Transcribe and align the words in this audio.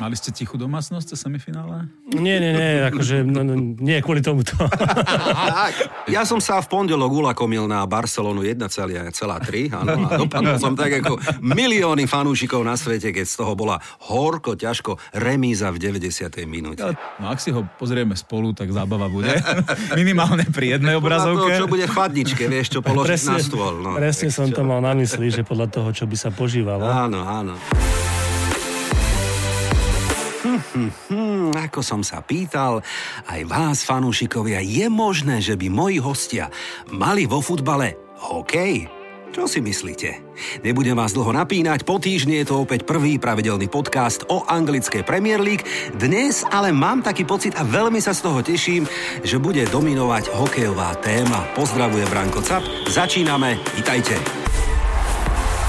Mali 0.00 0.16
ste 0.16 0.32
tichú 0.32 0.56
domácnosť 0.56 1.12
cez 1.12 1.20
semifinále? 1.20 1.84
Nie, 2.16 2.40
nie, 2.40 2.56
nie, 2.56 2.88
akože 2.88 3.20
no, 3.20 3.44
no, 3.44 3.52
nie 3.84 4.00
kvôli 4.00 4.24
tomuto. 4.24 4.56
ja 6.14 6.24
som 6.24 6.40
sa 6.40 6.56
v 6.64 6.72
pondelok 6.72 7.12
ulakomil 7.12 7.68
na 7.68 7.84
Barcelonu 7.84 8.40
1,3, 8.40 9.12
áno, 9.76 10.08
a 10.08 10.16
dopadol 10.16 10.56
som 10.56 10.72
tak 10.72 11.04
ako 11.04 11.20
milióny 11.44 12.08
fanúšikov 12.08 12.64
na 12.64 12.80
svete, 12.80 13.12
keď 13.12 13.28
z 13.28 13.44
toho 13.44 13.52
bola 13.52 13.76
horko, 14.08 14.56
ťažko 14.56 14.96
remíza 15.20 15.68
v 15.68 15.92
90. 15.92 16.32
minúte. 16.48 16.80
No 17.20 17.28
ak 17.28 17.36
si 17.36 17.52
ho 17.52 17.68
pozrieme 17.76 18.16
spolu, 18.16 18.56
tak 18.56 18.72
zábava 18.72 19.12
bude. 19.12 19.36
Minimálne 20.00 20.48
pri 20.48 20.80
jednej 20.80 20.96
obrazovke. 20.96 21.60
To, 21.60 21.60
čo 21.60 21.68
bude 21.68 21.84
v 21.84 21.92
chladničke, 21.92 22.48
vieš, 22.48 22.72
čo 22.72 22.80
položiť 22.80 23.04
presne, 23.04 23.36
na 23.36 23.44
stôl. 23.44 23.74
No, 23.84 24.00
presne 24.00 24.32
som 24.32 24.48
čo? 24.48 24.56
to 24.56 24.62
mal 24.64 24.80
na 24.80 24.96
mysli, 24.96 25.28
že 25.28 25.44
podľa 25.44 25.68
toho, 25.68 25.92
čo 25.92 26.08
by 26.08 26.16
sa 26.16 26.32
požívalo. 26.32 26.88
Áno, 26.88 27.20
áno. 27.20 27.60
Hm, 30.40 30.56
hm, 30.56 30.90
hm, 31.12 31.48
ako 31.52 31.84
som 31.84 32.00
sa 32.00 32.24
pýtal, 32.24 32.80
aj 33.28 33.44
vás, 33.44 33.84
fanúšikovia, 33.84 34.64
je 34.64 34.88
možné, 34.88 35.44
že 35.44 35.52
by 35.52 35.68
moji 35.68 36.00
hostia 36.00 36.48
mali 36.88 37.28
vo 37.28 37.44
futbale 37.44 38.00
hokej? 38.24 38.88
Čo 39.30 39.44
si 39.44 39.60
myslíte? 39.60 40.24
Nebudem 40.64 40.96
vás 40.96 41.12
dlho 41.12 41.30
napínať, 41.30 41.84
po 41.84 42.00
týždni 42.00 42.40
je 42.40 42.48
to 42.48 42.64
opäť 42.64 42.88
prvý 42.88 43.20
pravidelný 43.20 43.68
podcast 43.68 44.24
o 44.32 44.42
anglickej 44.48 45.04
Premier 45.04 45.38
League. 45.38 45.62
Dnes 45.92 46.42
ale 46.48 46.72
mám 46.72 47.04
taký 47.04 47.28
pocit 47.28 47.52
a 47.60 47.62
veľmi 47.62 48.00
sa 48.00 48.16
z 48.16 48.24
toho 48.24 48.40
teším, 48.40 48.88
že 49.20 49.36
bude 49.36 49.62
dominovať 49.68 50.34
hokejová 50.34 50.96
téma. 51.04 51.52
Pozdravuje 51.52 52.08
Branko 52.08 52.40
Cap, 52.40 52.64
začíname, 52.88 53.60
vitajte. 53.76 54.16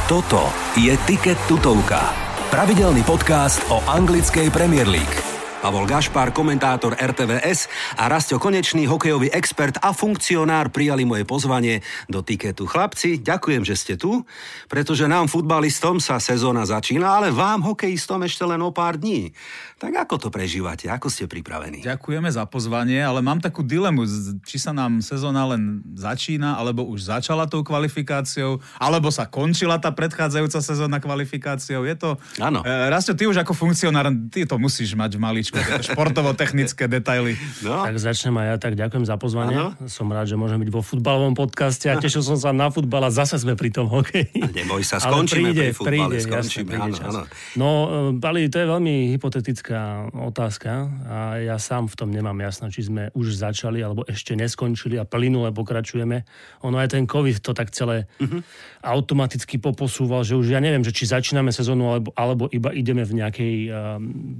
Toto 0.07 0.47
je 0.79 0.95
Ticket 1.05 1.37
Tutovka 1.45 2.30
Pravidelný 2.51 3.07
podcast 3.07 3.63
o 3.71 3.79
anglickej 3.87 4.51
Premier 4.51 4.83
League. 4.83 5.20
Pavol 5.61 5.85
Gašpar, 5.85 6.33
komentátor 6.33 6.97
RTVS 6.97 7.69
a 7.93 8.09
Rastio 8.09 8.41
Konečný, 8.41 8.89
hokejový 8.89 9.29
expert 9.29 9.77
a 9.77 9.93
funkcionár 9.93 10.73
prijali 10.73 11.05
moje 11.05 11.21
pozvanie 11.21 11.85
do 12.09 12.25
tiketu. 12.25 12.65
Chlapci, 12.65 13.21
ďakujem, 13.21 13.61
že 13.61 13.77
ste 13.77 13.93
tu, 13.93 14.25
pretože 14.65 15.05
nám 15.05 15.29
futbalistom 15.29 16.01
sa 16.01 16.17
sezóna 16.17 16.65
začína, 16.65 17.13
ale 17.13 17.29
vám 17.29 17.61
hokejistom 17.61 18.25
ešte 18.25 18.41
len 18.41 18.57
o 18.65 18.73
pár 18.73 18.97
dní. 18.97 19.37
Tak 19.77 19.93
ako 20.09 20.15
to 20.17 20.29
prežívate? 20.33 20.89
Ako 20.89 21.13
ste 21.13 21.29
pripravení? 21.29 21.85
Ďakujeme 21.85 22.33
za 22.33 22.49
pozvanie, 22.49 22.97
ale 22.97 23.21
mám 23.21 23.37
takú 23.37 23.61
dilemu, 23.61 24.09
či 24.41 24.57
sa 24.57 24.73
nám 24.73 25.05
sezóna 25.05 25.45
len 25.45 25.85
začína, 25.93 26.57
alebo 26.57 26.89
už 26.89 27.05
začala 27.13 27.45
tou 27.45 27.61
kvalifikáciou, 27.61 28.57
alebo 28.81 29.13
sa 29.13 29.29
končila 29.29 29.77
tá 29.77 29.93
predchádzajúca 29.93 30.57
sezóna 30.57 30.97
kvalifikáciou. 30.97 31.85
Je 31.85 31.93
to... 31.97 32.17
Áno. 32.41 32.65
E, 32.65 32.89
Rastio, 32.89 33.13
ty 33.13 33.29
už 33.29 33.45
ako 33.45 33.53
funkcionár, 33.53 34.09
ty 34.33 34.49
to 34.49 34.57
musíš 34.57 34.97
mať 34.97 35.17
v 35.17 35.21
maličku 35.21 35.50
športovo-technické 35.91 36.87
detaily. 36.87 37.35
No. 37.61 37.83
Tak 37.85 37.99
začnem 37.99 38.35
aj 38.39 38.45
ja, 38.47 38.55
tak 38.57 38.73
ďakujem 38.79 39.05
za 39.05 39.15
pozvanie. 39.19 39.55
Ano. 39.55 39.75
Som 39.91 40.09
rád, 40.09 40.31
že 40.31 40.39
môžem 40.39 40.57
byť 40.63 40.69
vo 40.71 40.81
futbalovom 40.81 41.35
podcaste 41.35 41.91
a 41.91 41.99
tešil 41.99 42.23
som 42.23 42.39
sa 42.39 42.55
na 42.55 42.71
futbal 42.71 43.05
a 43.07 43.11
zase 43.11 43.37
sme 43.37 43.59
pri 43.59 43.69
tom 43.69 43.91
hokeji. 43.91 44.31
Neboj 44.33 44.81
sa, 44.81 44.97
skončíme 44.97 45.51
príde, 45.51 45.71
pri 45.71 45.75
futbale, 45.75 46.15
príde, 46.15 46.25
skončíme, 46.25 46.71
jasne, 46.71 46.87
príde 46.87 47.01
áno, 47.03 47.21
áno. 47.21 47.21
No, 47.59 47.69
Bali, 48.15 48.47
to 48.47 48.57
je 48.63 48.67
veľmi 48.67 48.95
hypotetická 49.17 50.09
otázka 50.15 50.71
a 51.05 51.17
ja 51.43 51.59
sám 51.59 51.91
v 51.91 51.95
tom 51.99 52.09
nemám 52.09 52.39
jasno, 52.41 52.71
či 52.71 52.87
sme 52.87 53.11
už 53.11 53.35
začali 53.35 53.83
alebo 53.83 54.07
ešte 54.07 54.33
neskončili 54.39 54.95
a 54.97 55.03
plynule 55.03 55.51
pokračujeme. 55.51 56.23
Ono 56.63 56.75
aj 56.79 56.95
ten 56.95 57.03
COVID 57.05 57.43
to 57.43 57.51
tak 57.51 57.75
celé 57.75 58.07
uh-huh. 58.21 58.39
automaticky 58.81 59.59
poposúval, 59.59 60.23
že 60.23 60.39
už 60.39 60.55
ja 60.55 60.63
neviem, 60.63 60.85
že 60.85 60.95
či 60.95 61.09
začíname 61.09 61.51
sezónu 61.51 61.91
alebo, 61.91 62.09
alebo 62.15 62.47
iba 62.49 62.71
ideme 62.71 63.03
v 63.03 63.13
nejakej 63.19 63.55
um, 63.67 63.73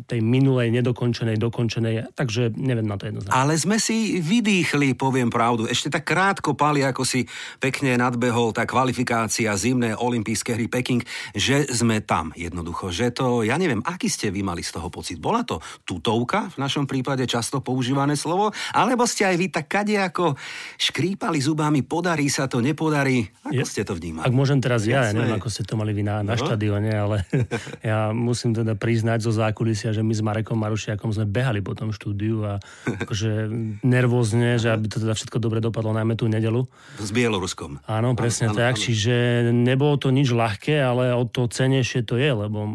tej 0.08 0.20
minulej 0.24 0.72
nedokončenej 0.72 1.01
dokončenej, 1.02 1.42
dokončenej, 1.42 2.14
takže 2.14 2.54
neviem 2.54 2.86
na 2.86 2.94
to 2.94 3.10
jednoznačne. 3.10 3.34
Ale 3.34 3.58
sme 3.58 3.82
si 3.82 4.22
vydýchli, 4.22 4.94
poviem 4.94 5.34
pravdu. 5.34 5.66
Ešte 5.66 5.90
tak 5.90 6.06
krátko, 6.06 6.54
Pali, 6.54 6.86
ako 6.86 7.02
si 7.02 7.26
pekne 7.58 7.98
nadbehol 7.98 8.54
tá 8.54 8.70
kvalifikácia 8.70 9.50
zimné 9.58 9.98
olympijské 9.98 10.54
hry 10.54 10.70
Peking, 10.70 11.02
že 11.34 11.66
sme 11.74 12.06
tam 12.06 12.30
jednoducho. 12.38 12.94
Že 12.94 13.06
to, 13.18 13.26
ja 13.42 13.58
neviem, 13.58 13.82
aký 13.82 14.14
ste 14.14 14.30
vy 14.30 14.46
mali 14.46 14.62
z 14.62 14.78
toho 14.78 14.94
pocit? 14.94 15.18
Bola 15.18 15.42
to 15.42 15.58
tutovka, 15.90 16.54
v 16.54 16.62
našom 16.62 16.86
prípade 16.86 17.26
často 17.26 17.66
používané 17.66 18.14
slovo, 18.14 18.54
alebo 18.70 19.10
ste 19.10 19.26
aj 19.26 19.36
vy 19.42 19.48
tak 19.50 19.74
kade 19.74 19.98
ako 19.98 20.38
škrípali 20.78 21.42
zubami, 21.42 21.82
podarí 21.82 22.30
sa 22.30 22.46
to, 22.46 22.62
nepodarí? 22.62 23.26
Ako 23.50 23.58
je, 23.58 23.66
ste 23.66 23.82
to 23.82 23.98
vnímali? 23.98 24.30
Ak 24.30 24.38
môžem 24.38 24.62
teraz 24.62 24.86
ja, 24.86 25.10
ja 25.10 25.18
neviem, 25.18 25.42
ako 25.42 25.50
ste 25.50 25.66
to 25.66 25.74
mali 25.74 25.98
vy 25.98 26.06
na, 26.06 26.22
na 26.22 26.38
no. 26.38 26.42
štadióne, 26.46 26.94
ale 26.94 27.26
ja 27.90 28.14
musím 28.14 28.54
teda 28.54 28.78
priznať 28.78 29.26
zo 29.26 29.34
zákulisia, 29.34 29.90
že 29.98 30.06
my 30.06 30.14
s 30.14 30.22
Marekom 30.22 30.62
Maruši 30.62 30.91
akom 30.94 31.12
sme 31.12 31.26
behali 31.28 31.64
po 31.64 31.74
tom 31.74 31.96
štúdiu 31.96 32.44
a 32.44 32.54
akože 32.88 33.48
nervózne, 33.82 34.60
že 34.60 34.72
aby 34.72 34.88
to 34.92 35.00
teda 35.00 35.16
všetko 35.16 35.38
dobre 35.40 35.64
dopadlo, 35.64 35.96
najmä 35.96 36.20
tú 36.20 36.28
nedelu. 36.28 36.68
S 37.00 37.12
Bieloruskom. 37.16 37.82
Áno, 37.88 38.14
presne 38.14 38.52
ano, 38.52 38.60
tak. 38.60 38.76
Ano. 38.76 38.84
Čiže 38.84 39.16
nebolo 39.52 39.96
to 39.98 40.12
nič 40.12 40.32
ľahké, 40.32 40.78
ale 40.80 41.16
o 41.16 41.24
to 41.26 41.48
cenejšie 41.48 42.04
to 42.04 42.20
je, 42.20 42.32
lebo 42.32 42.72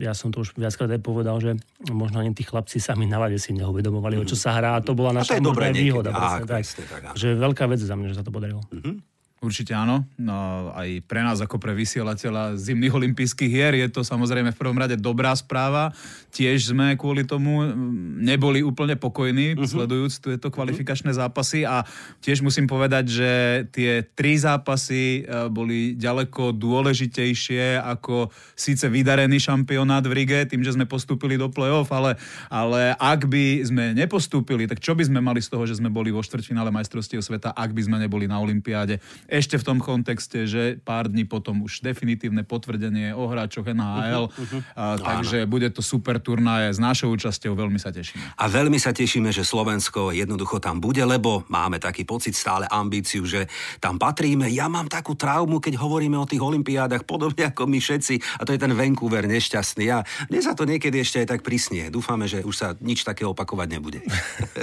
ja 0.00 0.12
som 0.12 0.30
to 0.30 0.44
už 0.44 0.56
viackrát 0.56 0.90
aj 0.92 1.00
povedal, 1.02 1.36
že 1.40 1.56
možno 1.90 2.20
ani 2.20 2.36
tí 2.36 2.44
chlapci 2.44 2.78
sami 2.78 3.08
na 3.08 3.16
lade 3.20 3.40
si 3.40 3.56
neuvedomovali, 3.56 4.20
mm. 4.20 4.22
o 4.22 4.28
čo 4.28 4.36
sa 4.36 4.54
hrá 4.56 4.76
a 4.76 4.84
to 4.84 4.92
bola 4.92 5.16
naša 5.16 5.40
možná 5.40 5.72
výhoda. 5.72 6.10
Á, 6.12 6.44
tak. 6.44 6.64
tak 6.64 7.16
že 7.16 7.32
veľká 7.34 7.64
vec 7.70 7.80
za 7.80 7.94
mňa, 7.96 8.12
že 8.12 8.16
sa 8.20 8.24
to 8.24 8.32
podarilo. 8.32 8.62
Mm-hmm. 8.72 9.15
Určite 9.46 9.78
áno. 9.78 10.02
No, 10.18 10.74
aj 10.74 11.06
pre 11.06 11.22
nás 11.22 11.38
ako 11.38 11.62
pre 11.62 11.70
vysielateľa 11.70 12.58
zimných 12.58 12.90
olympijských 12.90 13.46
hier 13.46 13.78
je 13.78 13.86
to 13.94 14.02
samozrejme 14.02 14.50
v 14.50 14.58
prvom 14.58 14.74
rade 14.74 14.98
dobrá 14.98 15.30
správa. 15.38 15.94
Tiež 16.34 16.74
sme 16.74 16.98
kvôli 16.98 17.22
tomu 17.22 17.62
mm, 17.62 18.26
neboli 18.26 18.66
úplne 18.66 18.98
pokojní, 18.98 19.54
uh-huh. 19.54 19.70
sledujúc 19.70 20.18
tieto 20.18 20.50
kvalifikačné 20.50 21.14
zápasy 21.14 21.62
a 21.62 21.86
tiež 22.18 22.42
musím 22.42 22.66
povedať, 22.66 23.04
že 23.06 23.30
tie 23.70 24.02
tri 24.02 24.34
zápasy 24.34 25.22
e, 25.22 25.46
boli 25.46 25.94
ďaleko 25.94 26.50
dôležitejšie 26.50 27.78
ako 27.78 28.34
síce 28.58 28.90
vydarený 28.90 29.38
šampionát 29.38 30.02
v 30.02 30.26
Rige, 30.26 30.42
tým, 30.50 30.66
že 30.66 30.74
sme 30.74 30.90
postúpili 30.90 31.38
do 31.38 31.46
play-off, 31.46 31.94
ale, 31.94 32.18
ale 32.50 32.98
ak 32.98 33.30
by 33.30 33.62
sme 33.62 33.94
nepostúpili, 33.94 34.66
tak 34.66 34.82
čo 34.82 34.98
by 34.98 35.06
sme 35.06 35.22
mali 35.22 35.38
z 35.38 35.54
toho, 35.54 35.62
že 35.70 35.78
sme 35.78 35.86
boli 35.86 36.10
vo 36.10 36.18
štvrťfinále 36.26 36.74
majstrovstiev 36.74 37.22
sveta, 37.22 37.54
ak 37.54 37.70
by 37.70 37.82
sme 37.86 38.02
neboli 38.02 38.26
na 38.26 38.42
Olympiáde? 38.42 38.98
Ešte 39.38 39.56
v 39.60 39.64
tom 39.64 39.78
kontexte, 39.78 40.48
že 40.48 40.80
pár 40.80 41.08
dní 41.08 41.28
potom 41.28 41.64
už 41.64 41.84
definitívne 41.84 42.42
potvrdenie 42.42 43.12
o 43.12 43.28
hráčoch 43.28 43.68
NHL, 43.68 44.28
uh-huh, 44.28 44.42
uh-huh. 44.42 44.60
A, 44.76 44.96
takže 44.96 45.44
Áno. 45.44 45.50
bude 45.50 45.68
to 45.72 45.80
super 45.84 46.20
turnaje 46.20 46.72
s 46.72 46.78
našou 46.80 47.12
účasťou, 47.16 47.56
veľmi 47.56 47.80
sa 47.80 47.90
tešíme. 47.90 48.36
A 48.36 48.44
veľmi 48.46 48.76
sa 48.76 48.92
tešíme, 48.92 49.32
že 49.32 49.42
Slovensko 49.42 50.12
jednoducho 50.12 50.60
tam 50.60 50.80
bude, 50.80 51.00
lebo 51.04 51.44
máme 51.48 51.80
taký 51.80 52.04
pocit, 52.04 52.36
stále 52.36 52.68
ambíciu, 52.68 53.24
že 53.24 53.48
tam 53.80 53.96
patríme. 53.98 54.46
Ja 54.52 54.70
mám 54.70 54.86
takú 54.86 55.16
traumu, 55.16 55.58
keď 55.58 55.80
hovoríme 55.80 56.16
o 56.20 56.28
tých 56.28 56.44
olympiádach, 56.44 57.08
podobne 57.08 57.48
ako 57.48 57.66
my 57.66 57.80
všetci, 57.80 58.40
a 58.40 58.46
to 58.46 58.52
je 58.54 58.60
ten 58.60 58.72
Vancouver 58.72 59.24
nešťastný. 59.26 59.84
A 59.90 60.06
mne 60.30 60.40
sa 60.44 60.52
to 60.52 60.68
niekedy 60.68 61.00
ešte 61.00 61.24
aj 61.24 61.36
tak 61.36 61.40
prísnie. 61.42 61.88
Dúfame, 61.88 62.28
že 62.28 62.44
už 62.44 62.54
sa 62.54 62.68
nič 62.78 63.02
také 63.02 63.24
opakovať 63.26 63.68
nebude. 63.72 64.00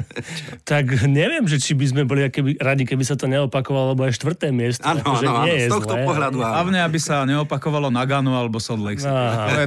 tak 0.70 1.04
neviem, 1.10 1.44
že 1.50 1.60
či 1.60 1.74
by 1.74 1.86
sme 1.90 2.02
boli 2.08 2.30
keby, 2.30 2.62
radi, 2.62 2.88
keby 2.88 3.04
sa 3.04 3.18
to 3.18 3.26
neopakovalo, 3.28 3.98
lebo 3.98 4.06
aj 4.06 4.16
štvrté 4.16 4.53
miesto. 4.54 4.86
Áno, 4.86 5.02
áno, 5.02 5.44
áno, 5.44 5.50
z 5.50 5.68
tohto 5.68 5.98
zlé. 5.98 6.06
pohľadu 6.06 6.38
áno. 6.40 6.54
Hlavne, 6.54 6.80
aby 6.86 7.00
sa 7.02 7.26
neopakovalo 7.26 7.90
Nagano 7.90 8.38
alebo 8.38 8.62
Salt 8.62 8.86
Lake 8.86 9.02
City. 9.02 9.18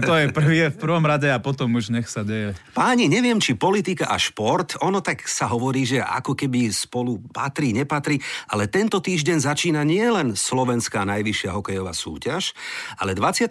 To 0.07 0.15
je, 0.15 0.31
prvý, 0.31 0.71
v 0.71 0.79
prvom 0.79 1.03
rade 1.03 1.27
a 1.27 1.43
potom 1.43 1.67
už 1.75 1.91
nech 1.91 2.07
sa 2.07 2.23
deje. 2.23 2.55
Páni, 2.71 3.11
neviem, 3.11 3.43
či 3.43 3.59
politika 3.59 4.07
a 4.07 4.15
šport, 4.15 4.79
ono 4.79 5.03
tak 5.03 5.27
sa 5.27 5.51
hovorí, 5.51 5.83
že 5.83 5.99
ako 5.99 6.39
keby 6.39 6.71
spolu 6.71 7.19
patrí, 7.35 7.75
nepatrí, 7.75 8.23
ale 8.55 8.71
tento 8.71 9.03
týždeň 9.03 9.43
začína 9.43 9.83
nie 9.83 10.07
len 10.07 10.39
slovenská 10.39 11.03
najvyššia 11.03 11.51
hokejová 11.51 11.91
súťaž, 11.91 12.55
ale 13.01 13.19
25. 13.19 13.51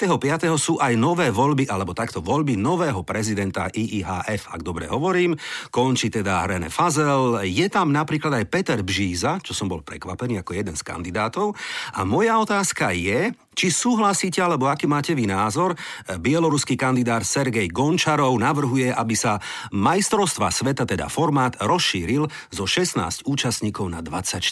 sú 0.55 0.79
aj 0.79 0.95
nové 0.95 1.33
voľby, 1.33 1.67
alebo 1.67 1.91
takto 1.91 2.23
voľby 2.23 2.55
nového 2.55 3.03
prezidenta 3.03 3.67
IIHF, 3.73 4.53
ak 4.53 4.61
dobre 4.63 4.87
hovorím. 4.87 5.35
Končí 5.73 6.07
teda 6.13 6.45
René 6.47 6.71
Fazel, 6.71 7.43
je 7.43 7.67
tam 7.67 7.91
napríklad 7.91 8.39
aj 8.39 8.45
Peter 8.47 8.79
Bžíza, 8.85 9.41
čo 9.41 9.51
som 9.51 9.65
bol 9.65 9.81
prekvapený 9.81 10.39
ako 10.45 10.51
jeden 10.53 10.77
z 10.77 10.85
kandidátov 10.85 11.24
kandidátov. 11.25 11.57
A 11.97 12.05
moja 12.05 12.37
otázka 12.37 12.93
je, 12.93 13.33
či 13.55 13.67
súhlasíte, 13.71 14.43
alebo 14.43 14.69
aký 14.69 14.85
máte 14.85 15.17
vy 15.17 15.25
názor, 15.25 15.73
bieloruský 16.21 16.77
kandidát 16.77 17.25
Sergej 17.25 17.71
Gončarov 17.71 18.35
navrhuje, 18.37 18.91
aby 18.93 19.15
sa 19.17 19.41
majstrovstva 19.73 20.51
sveta, 20.51 20.85
teda 20.85 21.09
formát, 21.09 21.57
rozšíril 21.57 22.29
zo 22.51 22.65
16 22.67 23.25
účastníkov 23.25 23.89
na 23.89 24.03
24. 24.03 24.43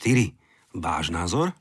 Váš 0.73 1.13
názor? 1.13 1.53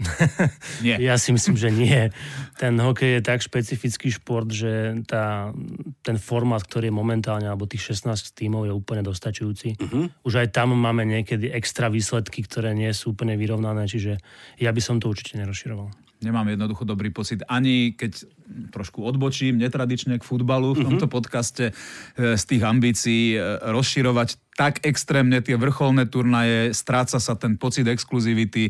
nie. 0.86 0.96
Ja 1.00 1.20
si 1.20 1.30
myslím, 1.32 1.56
že 1.56 1.68
nie. 1.68 2.10
Ten 2.56 2.76
hokej 2.80 3.18
je 3.18 3.20
tak 3.20 3.44
špecifický 3.44 4.08
šport, 4.10 4.48
že 4.48 5.04
tá, 5.04 5.52
ten 6.00 6.16
formát, 6.16 6.60
ktorý 6.64 6.88
je 6.88 6.94
momentálne, 6.94 7.46
alebo 7.48 7.68
tých 7.68 7.94
16 7.96 8.32
tímov 8.36 8.68
je 8.68 8.72
úplne 8.72 9.04
dostačujúci. 9.04 9.76
Uh-huh. 9.76 10.06
Už 10.24 10.44
aj 10.44 10.56
tam 10.56 10.72
máme 10.76 11.04
niekedy 11.04 11.52
extra 11.52 11.92
výsledky, 11.92 12.44
ktoré 12.44 12.72
nie 12.72 12.90
sú 12.96 13.12
úplne 13.12 13.36
vyrovnané, 13.36 13.86
čiže 13.86 14.18
ja 14.58 14.70
by 14.72 14.80
som 14.80 14.96
to 14.98 15.12
určite 15.12 15.36
nerozširoval 15.40 16.10
nemám 16.20 16.52
jednoducho 16.52 16.84
dobrý 16.84 17.08
pocit. 17.10 17.40
Ani 17.48 17.96
keď 17.96 18.28
trošku 18.70 19.02
odbočím 19.02 19.58
netradične 19.58 20.18
k 20.18 20.26
futbalu 20.26 20.74
v 20.74 20.82
tomto 20.86 21.06
podcaste 21.06 21.70
z 22.14 22.42
tých 22.46 22.62
ambícií 22.62 23.38
rozširovať 23.70 24.36
tak 24.58 24.84
extrémne 24.84 25.40
tie 25.40 25.56
vrcholné 25.56 26.04
turnaje, 26.10 26.76
stráca 26.76 27.16
sa 27.16 27.32
ten 27.32 27.56
pocit 27.56 27.88
exkluzivity. 27.88 28.68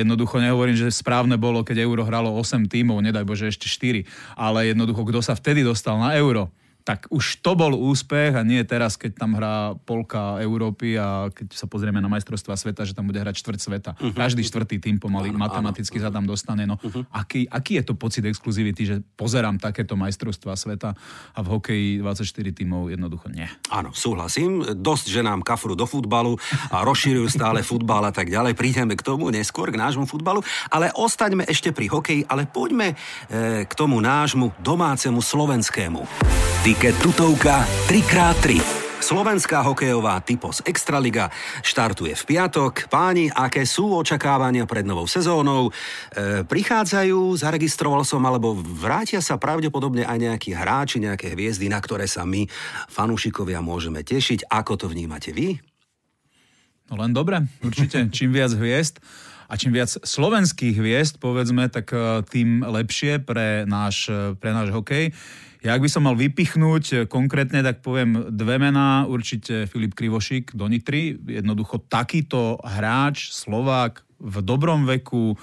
Jednoducho 0.00 0.40
nehovorím, 0.40 0.78
že 0.78 0.88
správne 0.88 1.36
bolo, 1.36 1.60
keď 1.60 1.84
Euro 1.84 2.08
hralo 2.08 2.32
8 2.32 2.64
tímov, 2.70 3.04
nedaj 3.04 3.28
Bože 3.28 3.52
ešte 3.52 3.68
4, 3.68 4.08
ale 4.40 4.72
jednoducho, 4.72 5.04
kto 5.04 5.20
sa 5.20 5.36
vtedy 5.36 5.60
dostal 5.60 6.00
na 6.00 6.16
Euro, 6.16 6.48
tak 6.82 7.06
už 7.10 7.38
to 7.42 7.54
bol 7.54 7.70
úspech 7.74 8.34
a 8.34 8.42
nie 8.42 8.62
teraz, 8.66 8.98
keď 8.98 9.12
tam 9.14 9.38
hrá 9.38 9.78
polka 9.86 10.42
Európy 10.42 10.98
a 10.98 11.30
keď 11.30 11.54
sa 11.54 11.70
pozrieme 11.70 12.02
na 12.02 12.10
majstrovstvá 12.10 12.58
sveta, 12.58 12.82
že 12.82 12.94
tam 12.94 13.06
bude 13.06 13.22
hrať 13.22 13.38
štvrť 13.38 13.60
sveta. 13.62 13.90
Uh-huh. 13.94 14.14
Každý 14.14 14.42
štvrtý 14.42 14.82
tým 14.82 14.98
pomaly 14.98 15.30
uh-huh. 15.30 15.40
matematicky 15.46 16.02
sa 16.02 16.10
tam 16.10 16.26
dostane. 16.26 16.66
No, 16.66 16.82
uh-huh. 16.82 17.06
aký, 17.14 17.46
aký 17.46 17.78
je 17.78 17.84
to 17.86 17.94
pocit 17.94 18.26
exkluzivity, 18.26 18.82
že 18.82 18.96
pozerám 19.14 19.62
takéto 19.62 19.94
majstrovstvá 19.94 20.58
sveta 20.58 20.98
a 21.32 21.40
v 21.40 21.48
hokeji 21.54 21.88
24 22.02 22.50
tímov 22.50 22.90
jednoducho 22.90 23.30
nie. 23.30 23.46
Áno, 23.70 23.94
súhlasím. 23.94 24.66
Dosť, 24.74 25.06
že 25.14 25.20
nám 25.22 25.46
kafru 25.46 25.78
do 25.78 25.86
futbalu 25.86 26.34
a 26.74 26.82
rozšírujú 26.82 27.30
stále 27.30 27.62
futbal 27.62 28.10
a 28.10 28.12
tak 28.12 28.26
ďalej. 28.26 28.58
Prídeme 28.58 28.98
k 28.98 29.06
tomu 29.06 29.30
neskôr, 29.30 29.70
k 29.70 29.78
nášmu 29.78 30.10
futbalu, 30.10 30.42
ale 30.68 30.90
ostaňme 30.92 31.46
ešte 31.46 31.70
pri 31.70 31.86
hokeji, 31.86 32.26
ale 32.26 32.50
poďme 32.50 32.92
e, 32.92 33.64
k 33.64 33.72
tomu 33.78 34.02
nášmu 34.02 34.58
domácemu 34.58 35.22
slovenskému. 35.22 36.00
Tiket 36.72 37.04
tutovka 37.04 37.68
3x3. 37.84 38.56
Slovenská 39.04 39.60
hokejová 39.60 40.16
typos 40.24 40.64
Extraliga 40.64 41.28
štartuje 41.60 42.16
v 42.16 42.24
piatok. 42.24 42.88
Páni, 42.88 43.28
aké 43.28 43.68
sú 43.68 43.92
očakávania 43.92 44.64
pred 44.64 44.88
novou 44.88 45.04
sezónou? 45.04 45.68
E, 45.68 46.40
prichádzajú, 46.48 47.36
zaregistroval 47.36 48.08
som, 48.08 48.24
alebo 48.24 48.56
vrátia 48.56 49.20
sa 49.20 49.36
pravdepodobne 49.36 50.08
aj 50.08 50.16
nejakí 50.16 50.56
hráči, 50.56 50.96
nejaké 50.96 51.36
hviezdy, 51.36 51.68
na 51.68 51.76
ktoré 51.76 52.08
sa 52.08 52.24
my, 52.24 52.48
fanúšikovia, 52.88 53.60
môžeme 53.60 54.00
tešiť. 54.00 54.48
Ako 54.48 54.80
to 54.80 54.88
vnímate 54.88 55.28
vy? 55.28 55.60
No 56.88 56.96
len 56.96 57.12
dobre, 57.12 57.52
určite. 57.60 58.08
Čím 58.16 58.32
viac 58.32 58.56
hviezd 58.56 58.96
a 59.52 59.60
čím 59.60 59.76
viac 59.76 59.92
slovenských 59.92 60.80
hviezd, 60.80 61.20
povedzme, 61.20 61.68
tak 61.68 61.92
e, 61.92 62.24
tým 62.24 62.64
lepšie 62.64 63.20
pre 63.20 63.68
náš, 63.68 64.08
e, 64.08 64.32
pre 64.32 64.56
náš 64.56 64.72
hokej. 64.72 65.12
Ja 65.62 65.78
ak 65.78 65.82
by 65.86 65.90
som 65.90 66.02
mal 66.10 66.18
vypichnúť 66.18 66.84
eh, 66.90 66.98
konkrétne, 67.06 67.62
tak 67.62 67.86
poviem 67.86 68.34
dve 68.34 68.58
mená. 68.58 69.06
Určite 69.06 69.70
Filip 69.70 69.94
Krivošik 69.94 70.58
do 70.58 70.66
Nitry. 70.66 71.14
Jednoducho 71.14 71.78
takýto 71.86 72.58
hráč, 72.66 73.30
Slovák 73.30 74.02
v 74.18 74.36
dobrom 74.42 74.84
veku, 74.84 75.38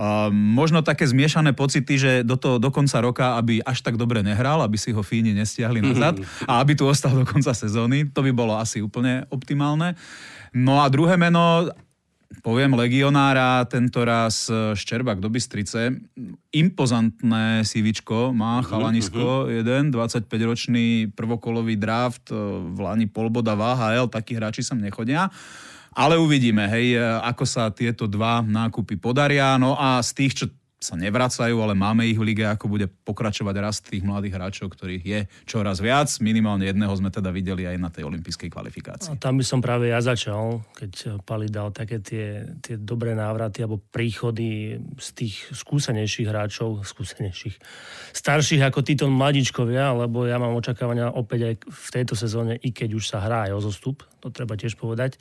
Uh, 0.00 0.32
možno 0.32 0.80
také 0.80 1.04
zmiešané 1.04 1.52
pocity, 1.52 2.00
že 2.00 2.12
do, 2.24 2.32
toho, 2.40 2.56
do 2.56 2.72
konca 2.72 3.04
roka, 3.04 3.36
aby 3.36 3.60
až 3.60 3.84
tak 3.84 4.00
dobre 4.00 4.24
nehral, 4.24 4.64
aby 4.64 4.80
si 4.80 4.96
ho 4.96 5.04
Fíni 5.04 5.36
nestiahli 5.36 5.84
nazad 5.84 6.16
a 6.48 6.56
aby 6.56 6.72
tu 6.72 6.88
ostal 6.88 7.12
do 7.12 7.28
konca 7.28 7.52
sezóny. 7.52 8.08
To 8.16 8.24
by 8.24 8.32
bolo 8.32 8.56
asi 8.56 8.80
úplne 8.80 9.28
optimálne. 9.28 10.00
No 10.56 10.80
a 10.80 10.88
druhé 10.88 11.20
meno, 11.20 11.68
poviem 12.38 12.78
legionára, 12.78 13.66
tento 13.66 14.06
raz 14.06 14.46
e, 14.46 14.78
Ščerbak 14.78 15.18
do 15.18 15.26
Bystrice. 15.26 15.98
Impozantné 16.54 17.66
sivičko 17.66 18.30
má 18.30 18.62
mhm, 18.62 18.66
chalanisko, 18.70 19.26
uh-huh. 19.44 19.50
jeden 19.50 19.90
25-ročný 19.90 21.10
prvokolový 21.18 21.74
draft, 21.74 22.30
e, 22.30 22.38
v 22.70 22.78
Lani 22.78 23.10
polboda 23.10 23.58
VHL, 23.58 24.06
takí 24.06 24.38
hráči 24.38 24.62
sem 24.62 24.78
nechodia. 24.78 25.26
Ale 25.90 26.14
uvidíme, 26.14 26.70
hej, 26.70 26.94
e, 26.94 27.02
ako 27.02 27.42
sa 27.42 27.74
tieto 27.74 28.06
dva 28.06 28.46
nákupy 28.46 28.94
podaria. 28.94 29.58
No 29.58 29.74
a 29.74 29.98
z 29.98 30.10
tých, 30.14 30.32
čo 30.38 30.46
sa 30.80 30.96
nevracajú, 30.96 31.60
ale 31.60 31.76
máme 31.76 32.08
ich 32.08 32.16
v 32.16 32.32
lige, 32.32 32.48
ako 32.48 32.72
bude 32.72 32.88
pokračovať 32.88 33.54
rast 33.60 33.84
tých 33.84 34.00
mladých 34.00 34.40
hráčov, 34.40 34.72
ktorých 34.72 35.04
je 35.04 35.20
čoraz 35.44 35.76
viac. 35.76 36.08
Minimálne 36.24 36.64
jedného 36.64 36.88
sme 36.96 37.12
teda 37.12 37.28
videli 37.28 37.68
aj 37.68 37.76
na 37.76 37.92
tej 37.92 38.08
olympijskej 38.08 38.48
kvalifikácii. 38.48 39.12
A 39.12 39.20
tam 39.20 39.36
by 39.36 39.44
som 39.44 39.60
práve 39.60 39.92
ja 39.92 40.00
začal, 40.00 40.64
keď 40.72 41.20
Pali 41.20 41.52
dal 41.52 41.68
také 41.76 42.00
tie, 42.00 42.56
tie 42.64 42.80
dobré 42.80 43.12
návraty 43.12 43.60
alebo 43.60 43.76
príchody 43.76 44.80
z 44.96 45.08
tých 45.12 45.52
skúsenejších 45.52 46.24
hráčov, 46.24 46.80
skúsenejších, 46.80 47.60
starších 48.16 48.64
ako 48.64 48.80
títo 48.80 49.04
mladičkovia, 49.12 49.92
lebo 49.92 50.24
ja 50.24 50.40
mám 50.40 50.56
očakávania 50.56 51.12
opäť 51.12 51.40
aj 51.44 51.54
v 51.68 51.88
tejto 51.92 52.16
sezóne, 52.16 52.56
i 52.56 52.72
keď 52.72 52.96
už 52.96 53.04
sa 53.04 53.20
hrá 53.20 53.52
aj 53.52 53.52
o 53.52 53.60
zostup, 53.60 54.08
to 54.20 54.28
treba 54.28 54.54
tiež 54.54 54.76
povedať 54.76 55.16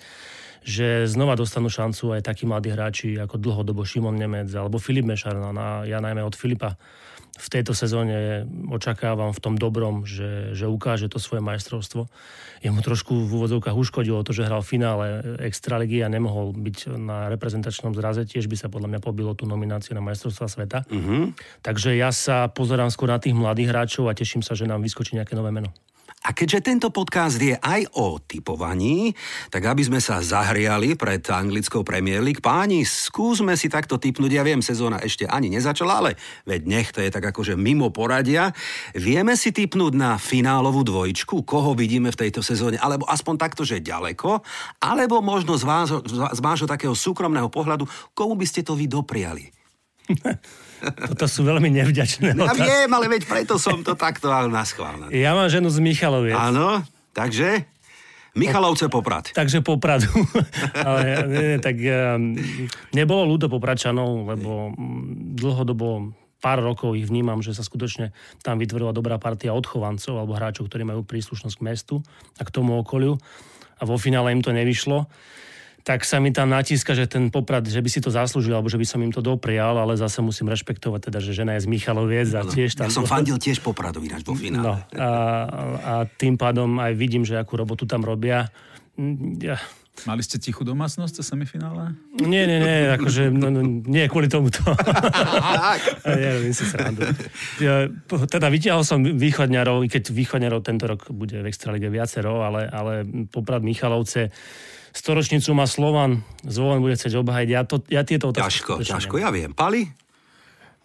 že 0.64 1.08
znova 1.08 1.40
dostanú 1.40 1.72
šancu 1.72 2.20
aj 2.20 2.26
takí 2.28 2.44
mladí 2.44 2.72
hráči 2.72 3.16
ako 3.16 3.40
dlhodobo 3.40 3.88
Šimon 3.88 4.20
Nemec 4.20 4.52
alebo 4.52 4.76
Filip 4.76 5.08
Mešar. 5.08 5.40
No 5.40 5.56
a 5.56 5.88
ja 5.88 6.04
najmä 6.04 6.20
od 6.20 6.36
Filipa 6.36 6.76
v 7.40 7.48
tejto 7.48 7.72
sezóne 7.72 8.44
očakávam 8.68 9.32
v 9.32 9.40
tom 9.40 9.56
dobrom, 9.56 10.04
že, 10.04 10.52
že 10.52 10.68
ukáže 10.68 11.08
to 11.08 11.24
svoje 11.24 11.40
majstrovstvo. 11.40 12.12
Jemu 12.60 12.84
trošku 12.84 13.16
v 13.16 13.32
úvodzovkách 13.32 13.80
uškodilo 13.80 14.28
to, 14.28 14.36
že 14.36 14.44
hral 14.44 14.60
v 14.60 14.72
finále 14.76 15.06
Extraligy 15.40 16.04
a 16.04 16.12
nemohol 16.12 16.52
byť 16.52 17.00
na 17.00 17.32
reprezentačnom 17.32 17.96
zraze. 17.96 18.28
Tiež 18.28 18.52
by 18.52 18.60
sa 18.60 18.68
podľa 18.68 18.92
mňa 18.92 19.00
pobilo 19.00 19.32
tú 19.32 19.48
nomináciu 19.48 19.96
na 19.96 20.04
majstrovstva 20.04 20.52
sveta. 20.52 20.84
Uh-huh. 20.92 21.32
Takže 21.64 21.96
ja 21.96 22.12
sa 22.12 22.52
pozerám 22.52 22.92
skôr 22.92 23.08
na 23.08 23.24
tých 23.24 23.32
mladých 23.32 23.72
hráčov 23.72 24.12
a 24.12 24.18
teším 24.18 24.44
sa, 24.44 24.60
že 24.60 24.68
nám 24.68 24.84
vyskočí 24.84 25.16
nejaké 25.16 25.40
nové 25.40 25.56
meno. 25.56 25.72
A 26.30 26.38
keďže 26.38 26.62
tento 26.62 26.94
podcast 26.94 27.42
je 27.42 27.58
aj 27.58 27.90
o 27.98 28.22
typovaní, 28.22 29.18
tak 29.50 29.66
aby 29.66 29.82
sme 29.82 29.98
sa 29.98 30.22
zahriali 30.22 30.94
pred 30.94 31.26
anglickou 31.26 31.82
Premier 31.82 32.22
League, 32.22 32.38
páni, 32.38 32.86
skúsme 32.86 33.58
si 33.58 33.66
takto 33.66 33.98
typnúť. 33.98 34.38
Ja 34.38 34.46
viem, 34.46 34.62
sezóna 34.62 35.02
ešte 35.02 35.26
ani 35.26 35.50
nezačala, 35.50 36.06
ale 36.06 36.22
veď 36.46 36.62
nech 36.70 36.94
to 36.94 37.02
je 37.02 37.10
tak 37.10 37.34
akože 37.34 37.58
mimo 37.58 37.90
poradia. 37.90 38.54
Vieme 38.94 39.34
si 39.34 39.50
typnúť 39.50 39.98
na 39.98 40.22
finálovú 40.22 40.86
dvojčku, 40.86 41.42
koho 41.50 41.74
vidíme 41.74 42.14
v 42.14 42.22
tejto 42.22 42.46
sezóne, 42.46 42.78
alebo 42.78 43.10
aspoň 43.10 43.36
takto, 43.42 43.66
že 43.66 43.82
ďaleko, 43.82 44.46
alebo 44.86 45.26
možno 45.26 45.58
z, 45.58 45.66
vás, 45.66 45.90
z 46.06 46.40
vášho 46.46 46.70
takého 46.70 46.94
súkromného 46.94 47.50
pohľadu, 47.50 47.90
komu 48.14 48.38
by 48.38 48.46
ste 48.46 48.62
to 48.62 48.78
vy 48.78 48.86
dopriali? 48.86 49.50
Toto 51.14 51.26
sú 51.28 51.44
veľmi 51.44 51.70
nevďačné 51.72 52.36
Ja 52.36 52.56
viem, 52.56 52.90
ale 52.90 53.06
veď 53.12 53.28
preto 53.28 53.60
som 53.60 53.84
to 53.84 53.94
takto 53.94 54.32
na 54.32 54.64
schválne. 54.64 55.12
Ja 55.12 55.36
mám 55.36 55.52
ženu 55.52 55.68
z 55.68 55.80
Michaloviec. 55.84 56.36
Áno, 56.36 56.84
takže... 57.12 57.68
Michalovce 58.38 58.88
Poprad. 58.88 59.34
Takže 59.34 59.66
Popradu. 59.66 60.08
ale 60.88 61.02
nie, 61.28 61.58
tak 61.60 61.76
um, 61.82 62.38
nebolo 62.94 63.26
ľúdo 63.26 63.50
Popračanov, 63.50 64.32
lebo 64.32 64.72
mm, 64.72 65.36
dlhodobo 65.36 66.14
pár 66.40 66.64
rokov 66.64 66.96
ich 66.96 67.10
vnímam, 67.10 67.44
že 67.44 67.52
sa 67.52 67.66
skutočne 67.66 68.16
tam 68.40 68.62
vytvorila 68.62 68.96
dobrá 68.96 69.20
partia 69.20 69.52
odchovancov 69.52 70.16
alebo 70.16 70.38
hráčov, 70.40 70.72
ktorí 70.72 70.88
majú 70.88 71.04
príslušnosť 71.04 71.56
k 71.60 71.66
mestu 71.66 71.96
a 72.40 72.42
k 72.48 72.54
tomu 72.54 72.80
okoliu. 72.80 73.20
A 73.80 73.84
vo 73.84 74.00
finále 74.00 74.32
im 74.32 74.44
to 74.44 74.56
nevyšlo 74.56 75.10
tak 75.90 76.06
sa 76.06 76.22
mi 76.22 76.30
tam 76.30 76.54
natíska, 76.54 76.94
že 76.94 77.10
ten 77.10 77.34
poprad, 77.34 77.66
že 77.66 77.82
by 77.82 77.90
si 77.90 77.98
to 77.98 78.14
zaslúžil, 78.14 78.54
alebo 78.54 78.70
že 78.70 78.78
by 78.78 78.86
som 78.86 79.02
im 79.02 79.10
to 79.10 79.26
doprial, 79.26 79.74
ale 79.74 79.98
zase 79.98 80.22
musím 80.22 80.54
rešpektovať 80.54 81.10
teda, 81.10 81.18
že 81.18 81.34
žena 81.34 81.58
je 81.58 81.66
z 81.66 81.68
Michaloviec 81.74 82.30
a 82.38 82.46
tiež 82.46 82.78
tam... 82.78 82.94
Ja 82.94 82.94
som 82.94 83.10
fandil 83.10 83.42
tiež 83.42 83.58
popradovi 83.66 84.06
ináč 84.06 84.22
vo 84.22 84.38
finále. 84.38 84.62
No, 84.62 84.74
a, 85.02 85.10
a, 85.82 85.94
tým 86.06 86.38
pádom 86.38 86.78
aj 86.78 86.94
vidím, 86.94 87.26
že 87.26 87.42
akú 87.42 87.58
robotu 87.58 87.90
tam 87.90 88.06
robia. 88.06 88.54
Ja, 89.42 89.58
Mali 90.08 90.24
ste 90.24 90.40
tichú 90.40 90.64
domácnosť 90.64 91.20
v 91.20 91.26
semifinále? 91.28 91.84
Nie, 92.24 92.48
nie, 92.48 92.60
nie, 92.64 92.78
akože 92.96 93.36
no, 93.36 93.52
no, 93.52 93.60
nie 93.84 94.08
kvôli 94.08 94.32
tomuto. 94.32 94.64
ja, 96.08 96.40
si 96.56 96.64
srandu. 96.64 97.04
Ja, 97.60 97.92
teda 98.08 98.48
vytiahol 98.48 98.88
som 98.88 99.04
východňarov, 99.04 99.84
i 99.84 99.92
keď 99.92 100.16
východňarov 100.16 100.64
tento 100.64 100.88
rok 100.88 101.12
bude 101.12 101.44
v 101.44 101.50
Extralige 101.52 101.92
viacero, 101.92 102.48
ale, 102.48 102.72
ale 102.72 103.04
Poprad 103.28 103.60
Michalovce 103.60 104.32
storočnicu 104.94 105.52
má 105.56 105.66
Slovan, 105.70 106.22
zvolen 106.46 106.82
bude 106.82 106.98
chcieť 106.98 107.20
obhajiť. 107.20 107.50
Ja, 107.50 107.62
to, 107.66 107.82
ja 107.90 108.02
tieto 108.06 108.34
otázky... 108.34 108.66
Ťažko, 108.66 108.74
ťažko, 108.86 109.16
ja 109.22 109.30
viem. 109.30 109.54
Pali? 109.54 109.90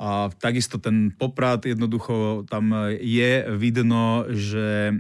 A 0.01 0.29
takisto 0.43 0.83
ten 0.83 1.15
poprat 1.15 1.63
jednoducho 1.63 2.45
tam 2.51 2.93
je 2.99 3.47
vidno, 3.55 4.27
že 4.31 4.91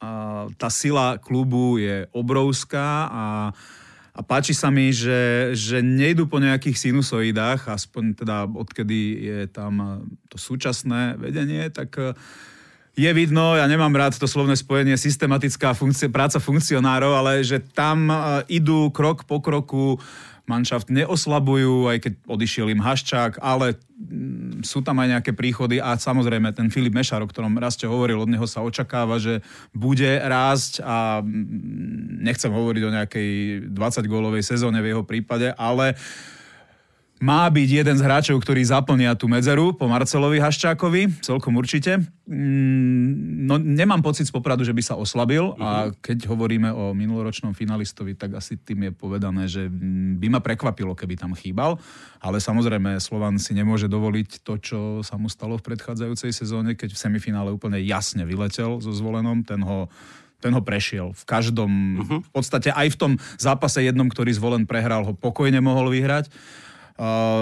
a 0.00 0.48
tá 0.56 0.72
sila 0.72 1.20
klubu 1.20 1.76
je 1.76 2.08
obrovská 2.16 3.04
a, 3.12 3.26
a 4.16 4.20
páči 4.24 4.56
sa 4.56 4.72
mi, 4.72 4.96
že, 4.96 5.52
že 5.52 5.84
nejdu 5.84 6.24
po 6.24 6.40
nejakých 6.40 6.88
sinusoidách, 6.88 7.68
aspoň 7.68 8.24
teda 8.24 8.48
odkedy 8.48 9.00
je 9.20 9.40
tam 9.52 10.00
to 10.32 10.40
súčasné 10.40 11.20
vedenie, 11.20 11.68
tak 11.68 12.16
je 12.98 13.10
vidno, 13.14 13.54
ja 13.54 13.66
nemám 13.70 13.94
rád 13.94 14.18
to 14.18 14.26
slovné 14.26 14.58
spojenie 14.58 14.98
systematická 14.98 15.72
funkcia, 15.72 16.10
práca 16.10 16.42
funkcionárov, 16.42 17.12
ale 17.14 17.46
že 17.46 17.62
tam 17.62 18.10
uh, 18.10 18.42
idú 18.50 18.90
krok 18.90 19.24
po 19.24 19.38
kroku, 19.38 19.96
manšaft 20.50 20.90
neoslabujú, 20.90 21.86
aj 21.86 21.98
keď 22.02 22.12
odišiel 22.26 22.66
im 22.74 22.82
Haščák, 22.82 23.38
ale 23.38 23.78
mm, 23.78 24.66
sú 24.66 24.82
tam 24.82 24.98
aj 24.98 25.08
nejaké 25.18 25.30
príchody 25.30 25.78
a 25.78 25.94
samozrejme 25.94 26.50
ten 26.50 26.66
Filip 26.74 26.90
Mešar, 26.90 27.22
o 27.22 27.30
ktorom 27.30 27.54
Raste 27.62 27.86
hovoril, 27.86 28.18
od 28.18 28.26
neho 28.26 28.42
sa 28.50 28.66
očakáva, 28.66 29.22
že 29.22 29.46
bude 29.70 30.10
rásť 30.18 30.82
a 30.82 31.22
mm, 31.22 32.26
nechcem 32.26 32.50
hovoriť 32.50 32.82
o 32.82 32.94
nejakej 32.98 33.30
20-gólovej 33.70 34.42
sezóne 34.42 34.82
v 34.82 34.90
jeho 34.90 35.06
prípade, 35.06 35.54
ale 35.54 35.94
má 37.20 37.44
byť 37.52 37.68
jeden 37.84 37.96
z 38.00 38.02
hráčov, 38.02 38.40
ktorý 38.40 38.64
zaplnia 38.64 39.12
tú 39.12 39.28
medzeru 39.28 39.76
po 39.76 39.84
Marcelovi 39.84 40.40
Haščákovi, 40.40 41.20
celkom 41.20 41.52
určite. 41.60 42.00
Mm, 42.24 43.44
no 43.44 43.60
nemám 43.60 44.00
pocit 44.00 44.24
z 44.24 44.32
Popradu, 44.32 44.64
že 44.64 44.72
by 44.72 44.80
sa 44.80 44.96
oslabil 44.96 45.52
a 45.60 45.92
mhm. 45.92 46.00
keď 46.00 46.18
hovoríme 46.32 46.72
o 46.72 46.96
minuloročnom 46.96 47.52
finalistovi, 47.52 48.16
tak 48.16 48.40
asi 48.40 48.56
tým 48.56 48.88
je 48.88 48.92
povedané, 48.96 49.44
že 49.52 49.68
by 50.16 50.32
ma 50.32 50.40
prekvapilo, 50.40 50.96
keby 50.96 51.20
tam 51.20 51.36
chýbal, 51.36 51.76
ale 52.24 52.40
samozrejme 52.40 52.96
Slovan 52.96 53.36
si 53.36 53.52
nemôže 53.52 53.84
dovoliť 53.84 54.40
to, 54.40 54.56
čo 54.56 54.80
sa 55.04 55.20
mu 55.20 55.28
stalo 55.28 55.60
v 55.60 55.66
predchádzajúcej 55.68 56.32
sezóne, 56.32 56.72
keď 56.72 56.96
v 56.96 57.02
semifinále 57.04 57.52
úplne 57.52 57.76
jasne 57.84 58.24
vyletel 58.24 58.80
so 58.80 58.96
zvolenom, 58.96 59.44
ten 59.44 59.60
ho 59.60 59.92
ten 60.40 60.56
ho 60.56 60.64
prešiel. 60.64 61.12
V 61.12 61.24
každom, 61.28 61.68
uh-huh. 62.00 62.20
v 62.24 62.30
podstate 62.32 62.72
aj 62.72 62.96
v 62.96 62.98
tom 62.98 63.12
zápase 63.36 63.84
jednom, 63.84 64.08
ktorý 64.08 64.32
zvolen 64.32 64.64
prehral, 64.64 65.04
ho 65.04 65.12
pokojne 65.12 65.60
mohol 65.60 65.92
vyhrať. 65.92 66.32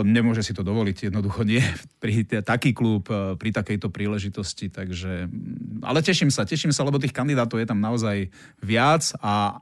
Nemôže 0.04 0.44
si 0.44 0.54
to 0.54 0.62
dovoliť, 0.62 1.10
jednoducho 1.10 1.42
nie. 1.42 1.62
Pri 2.02 2.22
t- 2.22 2.42
taký 2.42 2.70
klub 2.70 3.10
uh, 3.10 3.34
pri 3.34 3.50
takejto 3.50 3.90
príležitosti, 3.90 4.70
takže 4.70 5.26
ale 5.82 5.98
teším 5.98 6.30
sa, 6.30 6.46
teším 6.46 6.70
sa, 6.70 6.86
lebo 6.86 7.02
tých 7.02 7.14
kandidátov 7.14 7.58
je 7.58 7.66
tam 7.66 7.82
naozaj 7.82 8.30
viac 8.62 9.02
a 9.18 9.58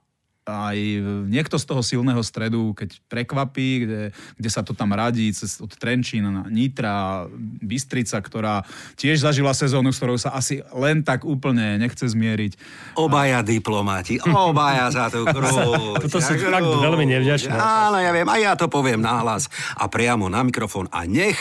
aj 0.46 0.78
niekto 1.26 1.58
z 1.58 1.66
toho 1.66 1.82
silného 1.82 2.22
stredu, 2.22 2.70
keď 2.78 3.02
prekvapí, 3.10 3.82
kde, 3.82 4.02
kde 4.38 4.50
sa 4.50 4.62
to 4.62 4.78
tam 4.78 4.94
radí 4.94 5.34
cez, 5.34 5.58
od 5.58 5.74
Trenčína 5.74 6.30
na 6.30 6.44
Nitra, 6.46 7.26
Bystrica, 7.60 8.22
ktorá 8.22 8.62
tiež 8.94 9.26
zažila 9.26 9.50
sezónu, 9.50 9.90
s 9.90 9.98
ktorou 9.98 10.14
sa 10.14 10.38
asi 10.38 10.62
len 10.70 11.02
tak 11.02 11.26
úplne 11.26 11.82
nechce 11.82 12.06
zmieriť. 12.06 12.54
Obaja 12.94 13.42
diplomáti, 13.42 14.22
obaja 14.22 14.86
za 14.94 15.10
tú 15.10 15.26
krúť. 15.34 16.06
Toto 16.06 16.22
sú 16.22 16.32
fakt 16.38 16.62
veľmi 16.62 17.04
nevďačné. 17.10 17.50
Áno, 17.50 17.98
ja 17.98 18.14
viem, 18.14 18.30
a 18.30 18.36
ja 18.38 18.54
to 18.54 18.70
poviem 18.70 19.02
nahlas 19.02 19.50
a 19.74 19.90
priamo 19.90 20.30
na 20.30 20.46
mikrofón 20.46 20.86
a 20.94 21.02
nech 21.10 21.38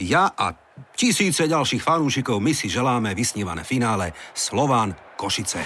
ja 0.00 0.32
a 0.32 0.56
tisíce 0.96 1.44
ďalších 1.44 1.84
fanúšikov 1.84 2.40
my 2.40 2.56
si 2.56 2.72
želáme 2.72 3.12
vysnívané 3.12 3.68
finále 3.68 4.16
Slován 4.32 4.96
Košice. 5.20 5.60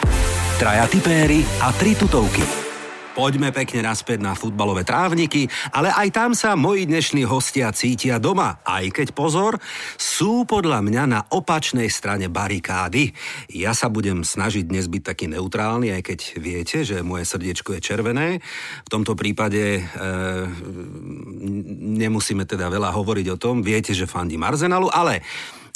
Traja 0.58 0.86
tipéry 0.90 1.46
a 1.62 1.70
tri 1.72 1.94
tutovky. 1.94 2.69
Poďme 3.20 3.52
pekne 3.52 3.84
naspäť 3.84 4.24
na 4.24 4.32
futbalové 4.32 4.80
trávniky, 4.80 5.44
ale 5.76 5.92
aj 5.92 6.08
tam 6.08 6.32
sa 6.32 6.56
moji 6.56 6.88
dnešní 6.88 7.28
hostia 7.28 7.68
cítia 7.68 8.16
doma. 8.16 8.64
Aj 8.64 8.80
keď 8.80 9.12
pozor, 9.12 9.60
sú 10.00 10.48
podľa 10.48 10.80
mňa 10.80 11.02
na 11.04 11.20
opačnej 11.28 11.92
strane 11.92 12.32
barikády. 12.32 13.12
Ja 13.52 13.76
sa 13.76 13.92
budem 13.92 14.24
snažiť 14.24 14.64
dnes 14.64 14.88
byť 14.88 15.02
taký 15.04 15.28
neutrálny, 15.36 15.92
aj 16.00 16.02
keď 16.08 16.20
viete, 16.40 16.80
že 16.80 17.04
moje 17.04 17.28
srdiečko 17.28 17.76
je 17.76 17.84
červené. 17.84 18.40
V 18.88 18.88
tomto 18.88 19.12
prípade 19.12 19.84
e, 19.84 20.00
nemusíme 22.00 22.48
teda 22.48 22.72
veľa 22.72 22.88
hovoriť 22.88 23.36
o 23.36 23.36
tom. 23.36 23.60
Viete, 23.60 23.92
že 23.92 24.08
fandím 24.08 24.48
Arsenalu, 24.48 24.88
ale 24.88 25.20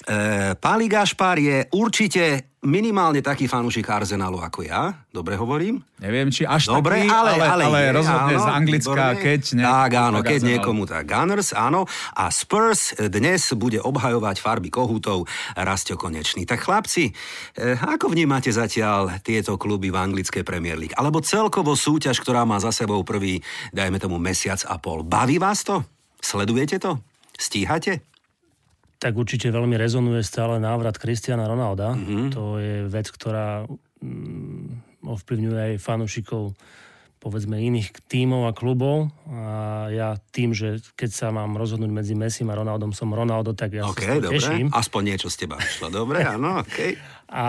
E, 0.04 0.52
Páli 0.60 0.84
Gašpar 0.84 1.40
je 1.40 1.64
určite 1.72 2.52
minimálne 2.64 3.20
taký 3.24 3.44
fanúšik 3.48 3.88
Arsenalu 3.88 4.40
ako 4.40 4.64
ja. 4.64 5.04
Dobre 5.08 5.36
hovorím? 5.36 5.80
Neviem, 6.00 6.28
či 6.32 6.44
až 6.44 6.72
Dobre, 6.72 7.04
taký, 7.04 7.12
ale, 7.12 7.30
ale, 7.36 7.44
ale, 7.44 7.64
ale 7.64 7.80
rozhodne 7.92 8.36
áno, 8.36 8.44
z 8.44 8.48
Anglicka, 8.48 8.92
výborné. 8.92 9.20
keď 9.20 9.42
ne, 9.56 9.64
Tak 9.64 9.92
áno, 9.96 10.18
keď 10.20 10.40
Arsenal. 10.40 10.52
niekomu 10.52 10.82
tak. 10.84 11.04
Gunners, 11.08 11.48
áno. 11.56 11.80
A 12.16 12.24
Spurs 12.32 12.96
dnes 12.96 13.42
bude 13.56 13.80
obhajovať 13.80 14.36
farby 14.40 14.68
kohútov 14.68 15.24
Rastio 15.56 15.96
Konečný. 15.96 16.44
Tak 16.44 16.60
chlapci, 16.64 17.12
e, 17.56 17.76
ako 17.76 18.12
vnímate 18.12 18.48
zatiaľ 18.48 19.20
tieto 19.24 19.56
kluby 19.56 19.88
v 19.88 20.00
anglickej 20.00 20.44
Premier 20.44 20.76
League? 20.76 20.96
Alebo 20.96 21.24
celkovo 21.24 21.76
súťaž, 21.76 22.20
ktorá 22.20 22.44
má 22.48 22.56
za 22.60 22.72
sebou 22.72 23.00
prvý, 23.04 23.40
dajme 23.72 23.96
tomu, 23.96 24.16
mesiac 24.16 24.60
a 24.68 24.76
pol. 24.80 25.04
Baví 25.04 25.36
vás 25.36 25.64
to? 25.64 25.84
Sledujete 26.20 26.80
to? 26.80 26.96
Stíhate? 27.36 28.13
Tak 29.04 29.20
určite 29.20 29.52
veľmi 29.52 29.76
rezonuje 29.76 30.24
stále 30.24 30.56
návrat 30.56 30.96
Kristiana 30.96 31.44
Ronalda. 31.44 31.92
Mm-hmm. 31.92 32.32
To 32.32 32.56
je 32.56 32.88
vec, 32.88 33.12
ktorá 33.12 33.68
mm, 34.00 35.04
ovplyvňuje 35.04 35.60
aj 35.60 35.72
fanúšikov 35.76 36.56
povedzme 37.20 37.56
iných 37.56 38.04
tímov 38.08 38.48
a 38.48 38.52
klubov. 38.56 39.12
A 39.28 39.88
ja 39.92 40.16
tým, 40.32 40.56
že 40.56 40.80
keď 40.96 41.10
sa 41.12 41.28
mám 41.32 41.56
rozhodnúť 41.56 41.92
medzi 41.92 42.12
Messi 42.16 42.44
a 42.44 42.52
Ronaldom, 42.56 42.96
som 42.96 43.12
Ronaldo, 43.12 43.52
tak 43.52 43.76
ja 43.76 43.88
okay, 43.88 44.08
sa 44.08 44.24
dobre. 44.24 44.40
teším. 44.40 44.68
Aspoň 44.72 45.00
niečo 45.12 45.28
z 45.28 45.36
teba 45.44 45.56
vyšlo. 45.60 45.92
Dobre, 45.92 46.24
áno, 46.24 46.64
okay. 46.64 46.96
A 47.28 47.44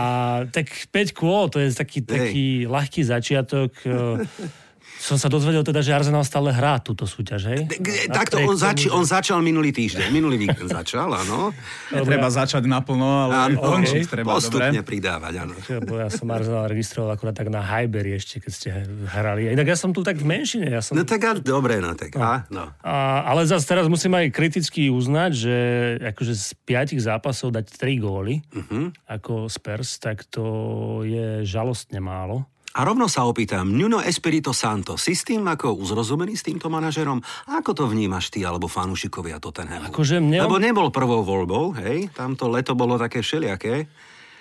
tak 0.52 0.72
5 0.92 1.12
kôl, 1.16 1.52
to 1.52 1.60
je 1.60 1.72
taký, 1.76 2.04
taký 2.04 2.48
ľahký 2.68 3.04
začiatok. 3.04 3.72
Som 5.06 5.22
sa 5.22 5.30
dozvedel 5.30 5.62
teda, 5.62 5.86
že 5.86 5.94
Arsenal 5.94 6.26
stále 6.26 6.50
hrá 6.50 6.82
túto 6.82 7.06
súťaž, 7.06 7.54
hej? 7.54 7.70
Takto 8.10 8.42
on, 8.42 8.58
zači- 8.58 8.90
on 8.90 9.06
začal 9.06 9.38
minulý 9.38 9.70
týždeň, 9.70 10.10
minulý 10.10 10.42
víkend 10.42 10.74
začal, 10.82 11.14
áno. 11.14 11.54
Treba 11.94 12.34
začať 12.34 12.66
naplno, 12.66 13.30
ale 13.30 13.54
áno, 13.54 13.62
končiť 13.62 14.02
okay. 14.02 14.14
treba, 14.18 14.34
Postupne 14.34 14.82
dobre? 14.82 14.90
pridávať, 14.90 15.34
áno. 15.46 15.54
Bo 15.86 16.02
ja 16.02 16.10
som 16.10 16.26
Arsenal 16.34 16.66
registroval 16.66 17.14
akurát 17.14 17.38
tak 17.38 17.54
na 17.54 17.62
Highbury 17.62 18.18
ešte, 18.18 18.42
keď 18.42 18.52
ste 18.58 18.70
hrali. 19.14 19.54
Inak 19.54 19.70
ja 19.70 19.78
som 19.78 19.94
tu 19.94 20.02
tak 20.02 20.18
v 20.18 20.26
menšine. 20.26 20.74
Ja 20.74 20.82
som... 20.82 20.98
No 20.98 21.06
tak 21.06 21.22
a, 21.22 21.38
dobre, 21.38 21.78
no 21.78 21.94
tak. 21.94 22.18
No. 22.18 22.26
A, 22.26 22.34
no. 22.50 22.66
A, 22.82 23.30
ale 23.30 23.46
zase 23.46 23.70
teraz 23.70 23.86
musím 23.86 24.18
aj 24.18 24.34
kriticky 24.34 24.90
uznať, 24.90 25.32
že 25.38 25.56
akože 26.02 26.34
z 26.34 26.50
piatich 26.66 27.06
zápasov 27.06 27.54
dať 27.54 27.78
tri 27.78 28.02
góly 28.02 28.42
uh-huh. 28.50 28.90
ako 29.06 29.54
Spurs, 29.54 30.02
tak 30.02 30.26
to 30.34 31.06
je 31.06 31.46
žalostne 31.46 32.02
málo. 32.02 32.50
A 32.75 32.84
rovno 32.84 33.08
sa 33.08 33.24
opýtam, 33.24 33.72
Nuno 33.72 34.03
Espirito 34.03 34.51
Santo, 34.51 35.00
si 35.00 35.15
s 35.15 35.24
tým 35.24 35.48
ako 35.48 35.79
uzrozumený 35.79 36.36
s 36.36 36.44
týmto 36.44 36.67
manažerom? 36.67 37.24
Ako 37.48 37.72
to 37.72 37.88
vnímaš 37.88 38.27
ty 38.27 38.44
alebo 38.44 38.67
fanúšikovia 38.67 39.39
Tottenhamu? 39.39 39.96
Akože 39.96 40.20
mne... 40.20 40.44
Lebo 40.44 40.60
nebol 40.60 40.91
prvou 40.91 41.24
voľbou, 41.24 41.72
hej? 41.79 42.12
Tamto 42.12 42.51
leto 42.51 42.75
bolo 42.75 43.00
také 43.00 43.24
všelijaké. 43.24 43.88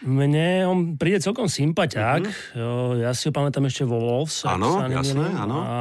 Mne 0.03 0.67
on 0.67 0.79
príde 0.99 1.23
celkom 1.23 1.47
sympatiák. 1.47 2.27
Mm-hmm. 2.27 3.07
Ja 3.07 3.15
si 3.15 3.31
ho 3.31 3.33
pamätám 3.33 3.71
ešte 3.71 3.87
vo 3.87 4.03
Wolves. 4.03 4.43
Áno, 4.51 4.83
jasné, 4.83 5.31
áno. 5.31 5.57
A 5.63 5.79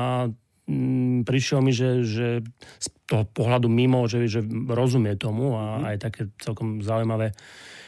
mm, 0.69 1.25
prišiel 1.25 1.59
mi, 1.65 1.73
že, 1.73 2.05
že 2.05 2.45
z 2.77 2.87
toho 3.09 3.25
pohľadu 3.33 3.65
mimo, 3.65 4.05
že, 4.05 4.29
že 4.29 4.45
rozumie 4.69 5.17
tomu 5.17 5.57
a 5.57 5.81
mm-hmm. 5.81 5.89
aj 5.89 5.95
také 5.97 6.21
celkom 6.37 6.85
zaujímavé 6.85 7.33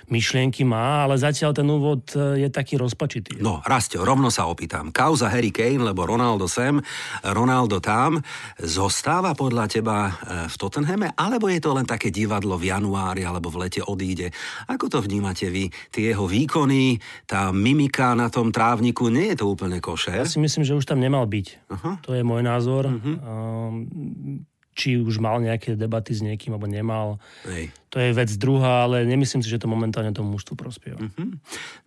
myšlienky 0.09 0.63
má, 0.67 1.05
ale 1.05 1.17
zatiaľ 1.17 1.51
ten 1.55 1.67
úvod 1.69 2.13
e, 2.13 2.45
je 2.45 2.49
taký 2.49 2.77
rozpačitý. 2.77 3.41
No, 3.41 3.61
Rastio, 3.65 4.05
rovno 4.05 4.29
sa 4.29 4.45
opýtam. 4.45 4.93
Kauza 4.93 5.29
Harry 5.29 5.49
Kane, 5.49 5.81
lebo 5.81 6.05
Ronaldo 6.05 6.45
sem, 6.45 6.77
Ronaldo 7.25 7.81
tam, 7.81 8.21
zostáva 8.61 9.33
podľa 9.33 9.65
teba 9.69 9.97
e, 10.07 10.11
v 10.49 10.55
Tottenhame, 10.55 11.13
alebo 11.17 11.49
je 11.49 11.59
to 11.61 11.73
len 11.73 11.85
také 11.85 12.13
divadlo 12.13 12.57
v 12.57 12.69
januári 12.73 13.25
alebo 13.25 13.49
v 13.49 13.67
lete 13.67 13.81
odíde? 13.81 14.29
Ako 14.69 14.89
to 14.89 15.01
vnímate 15.01 15.49
vy? 15.49 15.69
Tie 15.89 16.13
jeho 16.13 16.25
výkony, 16.25 16.97
tá 17.25 17.49
mimika 17.49 18.13
na 18.13 18.29
tom 18.29 18.53
trávniku, 18.53 19.09
nie 19.09 19.33
je 19.33 19.41
to 19.41 19.45
úplne 19.51 19.81
košer? 19.81 20.23
Ja 20.23 20.29
si 20.29 20.41
myslím, 20.41 20.63
že 20.63 20.77
už 20.77 20.85
tam 20.85 21.01
nemal 21.01 21.25
byť. 21.25 21.47
Uh-huh. 21.69 21.93
To 22.05 22.11
je 22.13 22.23
môj 22.23 22.41
názor. 22.45 22.87
Uh-huh. 22.89 23.15
Um, 23.21 24.45
či 24.75 24.99
už 24.99 25.23
mal 25.23 25.39
nejaké 25.39 25.79
debaty 25.79 26.11
s 26.11 26.19
niekým, 26.19 26.51
alebo 26.51 26.67
nemal. 26.67 27.15
Hej. 27.47 27.71
To 27.95 28.03
je 28.03 28.11
vec 28.11 28.27
druhá, 28.35 28.83
ale 28.83 29.07
nemyslím 29.07 29.39
si, 29.39 29.47
že 29.47 29.55
to 29.55 29.71
momentálne 29.71 30.11
tomu 30.11 30.35
mužstvu 30.35 30.59
prospieva. 30.59 30.99
Uh-huh. 30.99 31.31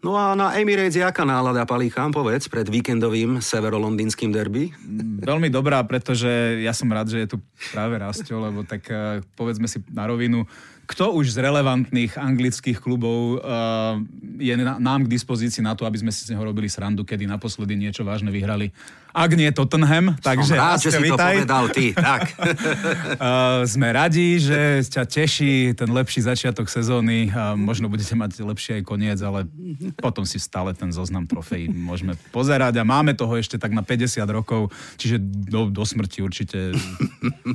No 0.01 0.17
a 0.17 0.33
na 0.33 0.57
Emirates 0.57 0.97
jaká 0.97 1.29
nálada, 1.29 1.69
Palíchám, 1.69 2.17
povedz, 2.17 2.49
pred 2.49 2.65
víkendovým 2.65 3.45
severolondýnským 3.45 4.33
derby? 4.33 4.73
Veľmi 5.21 5.53
dobrá, 5.53 5.85
pretože 5.85 6.65
ja 6.65 6.73
som 6.73 6.89
rád, 6.89 7.13
že 7.13 7.29
je 7.29 7.37
tu 7.37 7.45
práve 7.77 8.01
Rastio, 8.01 8.41
lebo 8.41 8.65
tak 8.65 8.89
eh, 8.89 9.21
povedzme 9.37 9.69
si 9.69 9.85
na 9.93 10.09
rovinu, 10.09 10.49
kto 10.89 11.13
už 11.21 11.37
z 11.37 11.45
relevantných 11.45 12.17
anglických 12.17 12.81
klubov 12.81 13.45
uh, 13.45 14.01
je 14.41 14.57
na, 14.57 14.81
nám 14.81 15.05
k 15.05 15.13
dispozícii 15.13 15.61
na 15.61 15.77
to, 15.77 15.85
aby 15.85 16.01
sme 16.01 16.09
si 16.09 16.25
z 16.25 16.33
neho 16.33 16.41
robili 16.41 16.65
srandu, 16.65 17.05
kedy 17.05 17.29
naposledy 17.29 17.77
niečo 17.77 18.09
vážne 18.09 18.33
vyhrali. 18.33 18.73
Ak 19.13 19.37
nie 19.37 19.53
Tottenham, 19.53 20.17
takže 20.17 20.57
Som 20.57 20.65
rád, 20.65 20.81
že 20.81 20.97
si 20.97 21.05
to 21.13 21.21
povedal 21.21 21.69
ty. 21.77 21.93
Tak. 21.93 22.33
uh, 23.19 23.65
sme 23.65 23.89
radi, 23.91 24.39
že 24.43 24.85
ťa 24.87 25.05
teší 25.09 25.73
ten 25.73 25.91
lepší 25.91 26.23
začiatok 26.23 26.69
sezóny. 26.69 27.33
Uh, 27.33 27.57
možno 27.59 27.89
budete 27.91 28.13
mať 28.13 28.39
lepší 28.45 28.81
aj 28.81 28.83
koniec, 28.87 29.19
ale 29.25 29.49
potom 29.99 30.23
si 30.23 30.37
stále 30.37 30.77
ten 30.77 30.93
zoznam 30.95 31.25
trofejí 31.25 31.71
môžeme 31.89 32.13
pozerať 32.35 32.81
a 32.81 32.85
máme 32.85 33.15
toho 33.15 33.39
ešte 33.39 33.57
tak 33.57 33.73
na 33.73 33.81
50 33.81 34.21
rokov, 34.29 34.69
čiže 35.01 35.23
do, 35.23 35.71
do 35.71 35.83
smrti 35.87 36.21
určite. 36.21 36.75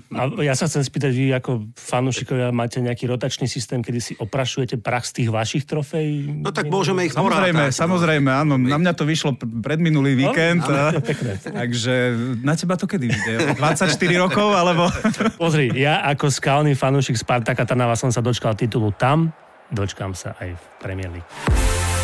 A 0.09 0.29
ja 0.41 0.57
sa 0.57 0.65
chcem 0.65 0.81
spýtať, 0.81 1.11
vy 1.13 1.35
ako 1.35 1.51
fanúšikovia 1.75 2.49
máte 2.55 2.79
nejaký 2.79 3.05
rotačný 3.05 3.45
systém, 3.45 3.83
kedy 3.83 3.99
si 3.99 4.13
oprašujete 4.17 4.79
prach 4.79 5.05
z 5.05 5.21
tých 5.21 5.29
vašich 5.29 5.63
trofejí? 5.67 6.41
No 6.41 6.49
tak 6.49 6.71
môžeme 6.71 7.05
ich 7.05 7.13
Samozrejme, 7.13 7.69
porátať, 7.69 7.77
samozrejme, 7.77 8.29
áno. 8.31 8.55
Na 8.57 8.79
mňa 8.79 8.93
to 8.95 9.03
vyšlo 9.05 9.37
pred 9.37 9.77
minulý 9.77 10.17
no, 10.17 10.19
víkend. 10.29 10.63
No, 10.65 10.73
a, 10.73 10.97
takže 11.63 12.15
na 12.41 12.53
teba 12.57 12.79
to 12.79 12.89
kedy 12.89 13.11
vyjde? 13.11 13.59
24 13.59 14.23
rokov, 14.23 14.49
alebo... 14.55 14.89
Pozri, 15.35 15.71
ja 15.75 16.05
ako 16.05 16.29
skalný 16.29 16.73
fanúšik 16.77 17.17
Spartaka 17.17 17.65
Trnava 17.65 17.97
som 17.97 18.09
sa 18.09 18.21
dočkal 18.21 18.53
titulu 18.57 18.93
tam, 18.95 19.33
dočkám 19.69 20.13
sa 20.13 20.37
aj 20.37 20.49
v 20.53 20.63
Premier 20.81 21.09
League. 21.09 21.29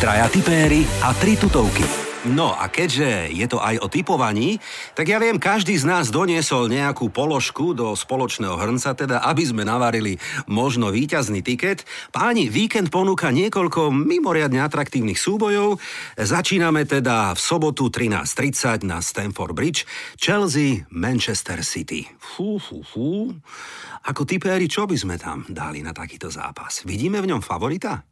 Traja 0.00 0.26
tipéry 0.32 0.86
a 1.04 1.12
tri 1.12 1.36
tutovky. 1.36 2.09
No 2.28 2.52
a 2.52 2.68
keďže 2.68 3.32
je 3.32 3.46
to 3.48 3.56
aj 3.64 3.80
o 3.80 3.88
typovaní, 3.88 4.60
tak 4.92 5.08
ja 5.08 5.16
viem, 5.16 5.40
každý 5.40 5.72
z 5.80 5.88
nás 5.88 6.12
doniesol 6.12 6.68
nejakú 6.68 7.08
položku 7.08 7.72
do 7.72 7.96
spoločného 7.96 8.60
hrnca, 8.60 8.92
teda 8.92 9.24
aby 9.24 9.40
sme 9.40 9.64
navarili 9.64 10.20
možno 10.44 10.92
víťazný 10.92 11.40
tiket. 11.40 11.88
Páni, 12.12 12.52
víkend 12.52 12.92
ponúka 12.92 13.32
niekoľko 13.32 13.88
mimoriadne 13.88 14.60
atraktívnych 14.60 15.16
súbojov. 15.16 15.80
Začíname 16.20 16.84
teda 16.84 17.32
v 17.32 17.40
sobotu 17.40 17.88
13.30 17.88 18.84
na 18.84 19.00
Stamford 19.00 19.56
Bridge, 19.56 19.88
Chelsea, 20.20 20.84
Manchester 20.92 21.64
City. 21.64 22.04
Fú, 22.20 22.60
fú, 22.60 22.84
fú. 22.84 23.32
Ako 24.04 24.28
typéri, 24.28 24.68
čo 24.68 24.84
by 24.84 24.96
sme 25.00 25.16
tam 25.16 25.48
dali 25.48 25.80
na 25.80 25.96
takýto 25.96 26.28
zápas? 26.28 26.84
Vidíme 26.84 27.24
v 27.24 27.32
ňom 27.32 27.40
favorita? 27.40 28.04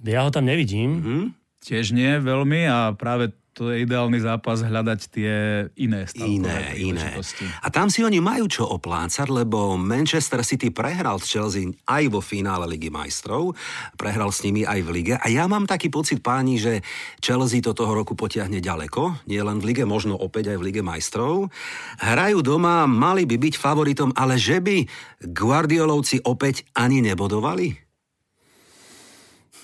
Ja 0.00 0.24
ho 0.24 0.32
tam 0.32 0.48
nevidím. 0.48 0.90
Hm? 1.04 1.43
Tiež 1.64 1.96
nie 1.96 2.20
veľmi 2.20 2.68
a 2.68 2.92
práve 2.92 3.32
to 3.54 3.70
je 3.70 3.86
ideálny 3.86 4.18
zápas 4.18 4.66
hľadať 4.66 5.00
tie 5.14 5.32
iné 5.78 6.10
Iné, 6.18 6.74
iné. 6.74 7.14
A 7.62 7.70
tam 7.70 7.86
si 7.86 8.02
oni 8.02 8.18
majú 8.18 8.50
čo 8.50 8.66
oplácať, 8.66 9.30
lebo 9.30 9.78
Manchester 9.78 10.42
City 10.42 10.74
prehral 10.74 11.22
s 11.22 11.30
Chelsea 11.30 11.70
aj 11.86 12.10
vo 12.10 12.18
finále 12.18 12.66
Ligy 12.66 12.90
majstrov, 12.90 13.54
prehral 13.94 14.34
s 14.34 14.42
nimi 14.42 14.66
aj 14.66 14.82
v 14.82 14.88
lige. 14.90 15.14
A 15.14 15.26
ja 15.30 15.46
mám 15.46 15.70
taký 15.70 15.86
pocit, 15.86 16.18
páni, 16.18 16.58
že 16.58 16.82
Chelsea 17.22 17.62
to 17.62 17.78
toho 17.78 17.94
roku 17.94 18.18
potiahne 18.18 18.58
ďaleko, 18.58 19.22
nie 19.30 19.38
len 19.38 19.62
v 19.62 19.70
lige, 19.70 19.86
možno 19.86 20.18
opäť 20.18 20.50
aj 20.50 20.58
v 20.58 20.64
Lige 20.66 20.82
majstrov. 20.82 21.54
Hrajú 22.02 22.42
doma, 22.42 22.90
mali 22.90 23.22
by 23.22 23.38
byť 23.38 23.54
favoritom, 23.54 24.10
ale 24.18 24.34
že 24.34 24.58
by 24.58 24.82
Guardiolovci 25.30 26.26
opäť 26.26 26.66
ani 26.74 27.06
nebodovali? 27.06 27.83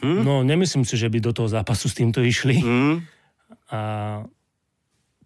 Hm? 0.00 0.24
No, 0.24 0.42
nemyslím 0.42 0.84
si, 0.84 0.96
že 0.96 1.08
by 1.08 1.20
do 1.20 1.32
toho 1.32 1.48
zápasu 1.48 1.88
s 1.88 1.94
týmto 1.94 2.24
išli. 2.24 2.56
Hm? 2.60 2.94
A 3.70 3.80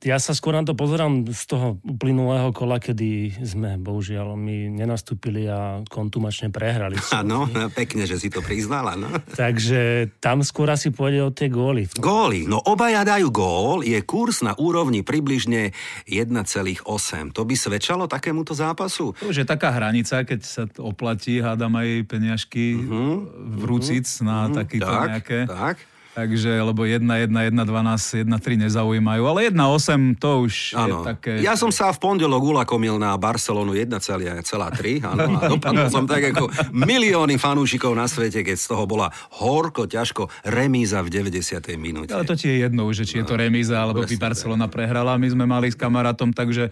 ja 0.05 0.21
sa 0.21 0.37
skôr 0.37 0.53
na 0.53 0.63
to 0.63 0.77
pozerám 0.77 1.25
z 1.33 1.43
toho 1.49 1.81
uplynulého 1.81 2.53
kola, 2.53 2.77
kedy 2.77 3.41
sme, 3.41 3.81
bohužiaľ, 3.81 4.37
my 4.37 4.69
nenastúpili 4.69 5.49
a 5.49 5.81
kontumačne 5.89 6.53
prehrali. 6.53 7.01
Áno, 7.25 7.49
pekne, 7.73 8.05
že 8.05 8.21
si 8.21 8.29
to 8.29 8.45
priznala. 8.45 9.01
No. 9.01 9.09
Takže 9.33 10.13
tam 10.21 10.45
skôr 10.45 10.69
asi 10.69 10.93
pôjde 10.93 11.25
o 11.25 11.33
tie 11.33 11.49
góly. 11.49 11.89
Góly. 11.97 12.45
No 12.45 12.61
obaja 12.61 13.01
dajú 13.03 13.33
gól, 13.33 13.81
je 13.81 13.97
kurz 14.05 14.45
na 14.45 14.53
úrovni 14.61 15.01
približne 15.01 15.73
1,8. 16.05 16.85
To 17.33 17.43
by 17.49 17.55
svedčalo 17.57 18.05
takémuto 18.05 18.53
zápasu? 18.53 19.17
To 19.17 19.33
už 19.33 19.43
je 19.43 19.47
taká 19.49 19.73
hranica, 19.73 20.21
keď 20.21 20.41
sa 20.45 20.63
oplatí, 20.85 21.41
hádam 21.41 21.81
aj 21.81 21.89
peniažky 22.05 22.77
uh-huh, 22.77 23.25
vrúcic 23.57 24.05
uh-huh, 24.05 24.29
na 24.29 24.37
uh-huh, 24.47 24.57
takéto 24.61 24.93
tak, 24.93 25.09
nejaké. 25.09 25.39
Tak. 25.49 25.77
Takže, 26.14 26.62
lebo 26.62 26.87
1, 26.87 27.02
1, 27.02 27.26
1, 27.26 27.50
12, 27.59 28.23
1, 28.23 28.30
3 28.30 28.64
nezaujímajú, 28.71 29.23
ale 29.26 29.50
1, 29.50 29.59
8 29.59 30.23
to 30.23 30.47
už 30.47 30.54
Áno. 30.78 31.02
je 31.02 31.11
také... 31.11 31.33
Ja 31.42 31.59
som 31.59 31.75
sa 31.75 31.90
v 31.90 31.99
pondelok 31.99 32.54
ulakomil 32.54 33.02
na 33.02 33.18
Barcelonu 33.18 33.75
1,3, 33.75 33.99
áno, 35.02 35.42
a 35.42 35.50
dopadol 35.59 35.90
som 35.90 36.06
tak 36.06 36.30
ako 36.30 36.54
milióny 36.71 37.35
fanúšikov 37.35 37.99
na 37.99 38.06
svete, 38.06 38.47
keď 38.47 38.54
z 38.54 38.66
toho 38.71 38.87
bola 38.87 39.11
horko, 39.42 39.90
ťažko 39.90 40.30
remíza 40.47 41.02
v 41.02 41.18
90. 41.18 41.59
minúte. 41.75 42.14
Ale 42.14 42.23
to 42.23 42.38
ti 42.38 42.47
je 42.47 42.56
jedno, 42.62 42.87
že 42.94 43.02
či 43.02 43.18
je 43.18 43.26
to 43.26 43.35
remíza, 43.35 43.83
alebo 43.83 44.06
by 44.06 44.14
Barcelona 44.14 44.71
prehrala. 44.71 45.18
My 45.18 45.26
sme 45.35 45.50
mali 45.50 45.75
s 45.75 45.76
kamarátom, 45.76 46.30
takže 46.30 46.71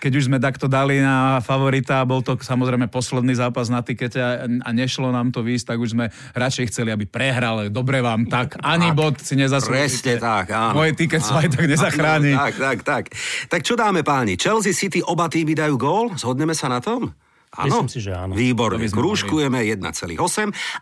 keď 0.00 0.12
už 0.16 0.32
sme 0.32 0.40
takto 0.40 0.64
dali 0.64 0.98
na 0.98 1.44
favorita, 1.44 2.00
bol 2.08 2.24
to 2.24 2.40
samozrejme 2.40 2.88
posledný 2.88 3.36
zápas 3.36 3.68
na 3.68 3.84
tikete 3.84 4.16
a, 4.16 4.48
a 4.48 4.70
nešlo 4.72 5.12
nám 5.12 5.28
to 5.28 5.44
výsť, 5.44 5.76
tak 5.76 5.78
už 5.78 5.92
sme 5.92 6.08
radšej 6.32 6.72
chceli, 6.72 6.88
aby 6.88 7.04
prehral. 7.04 7.68
Dobre 7.68 8.00
vám 8.00 8.24
tak, 8.24 8.56
ani 8.64 8.90
Tak, 8.90 8.96
bod 8.96 9.14
si 9.20 9.36
Presne 9.36 9.44
nezaslúžite. 9.44 10.12
tak, 10.16 10.48
áno. 10.50 10.80
Moje 10.80 10.96
tiket 10.96 11.20
sa 11.20 11.44
aj 11.44 11.48
tak 11.52 11.64
nezachráni. 11.68 12.32
Áno, 12.32 12.48
tak, 12.48 12.54
tak, 12.56 12.78
tak. 12.82 13.04
Tak 13.52 13.60
čo 13.60 13.76
dáme 13.76 14.00
páni? 14.00 14.40
Chelsea 14.40 14.72
City 14.72 15.04
oba 15.04 15.28
týmy 15.28 15.52
dajú 15.52 15.76
gól? 15.76 16.06
Zhodneme 16.16 16.56
sa 16.56 16.72
na 16.72 16.80
tom? 16.80 17.12
Áno? 17.50 17.82
Myslím 17.82 17.90
si, 17.90 17.98
že 17.98 18.14
áno. 18.14 18.38
Výborne, 18.38 18.78
krúžkujeme 18.86 19.66
1,8 19.66 20.14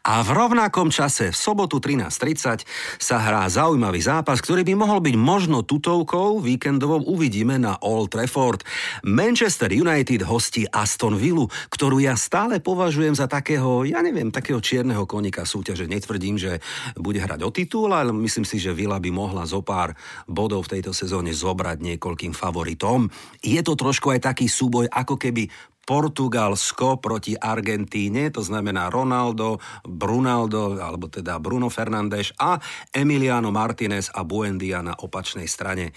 a 0.04 0.14
v 0.20 0.30
rovnakom 0.36 0.92
čase 0.92 1.32
v 1.32 1.36
sobotu 1.36 1.80
13.30 1.80 2.68
sa 3.00 3.16
hrá 3.24 3.48
zaujímavý 3.48 4.04
zápas, 4.04 4.44
ktorý 4.44 4.68
by 4.68 4.74
mohol 4.76 5.00
byť 5.00 5.16
možno 5.16 5.64
tutovkou 5.64 6.44
víkendovou 6.44 7.08
uvidíme 7.08 7.56
na 7.56 7.80
Old 7.80 8.12
Trafford. 8.12 8.68
Manchester 9.00 9.72
United 9.72 10.28
hostí 10.28 10.68
Aston 10.68 11.16
Villa, 11.16 11.48
ktorú 11.72 12.04
ja 12.04 12.12
stále 12.20 12.60
považujem 12.60 13.16
za 13.16 13.24
takého, 13.24 13.88
ja 13.88 14.04
neviem, 14.04 14.28
takého 14.28 14.60
čierneho 14.60 15.08
konika 15.08 15.48
súťaže. 15.48 15.88
Netvrdím, 15.88 16.36
že 16.36 16.60
bude 17.00 17.16
hrať 17.16 17.48
o 17.48 17.50
titul, 17.54 17.96
ale 17.96 18.12
myslím 18.12 18.44
si, 18.44 18.60
že 18.60 18.76
Villa 18.76 19.00
by 19.00 19.08
mohla 19.08 19.48
zo 19.48 19.64
pár 19.64 19.96
bodov 20.28 20.68
v 20.68 20.76
tejto 20.76 20.92
sezóne 20.92 21.32
zobrať 21.32 21.80
niekoľkým 21.80 22.36
favoritom. 22.36 23.08
Je 23.40 23.60
to 23.64 23.72
trošku 23.72 24.12
aj 24.12 24.28
taký 24.28 24.52
súboj, 24.52 24.84
ako 24.92 25.16
keby 25.16 25.48
Portugalsko 25.88 27.00
proti 27.00 27.32
Argentíne, 27.32 28.28
to 28.28 28.44
znamená 28.44 28.92
Ronaldo, 28.92 29.56
Brunaldo, 29.82 30.76
alebo 30.76 31.08
teda 31.08 31.40
Bruno 31.40 31.72
Fernández 31.72 32.36
a 32.36 32.60
Emiliano 32.92 33.48
Martinez 33.48 34.12
a 34.12 34.20
Buendia 34.20 34.84
na 34.84 34.92
opačnej 34.92 35.48
strane. 35.48 35.96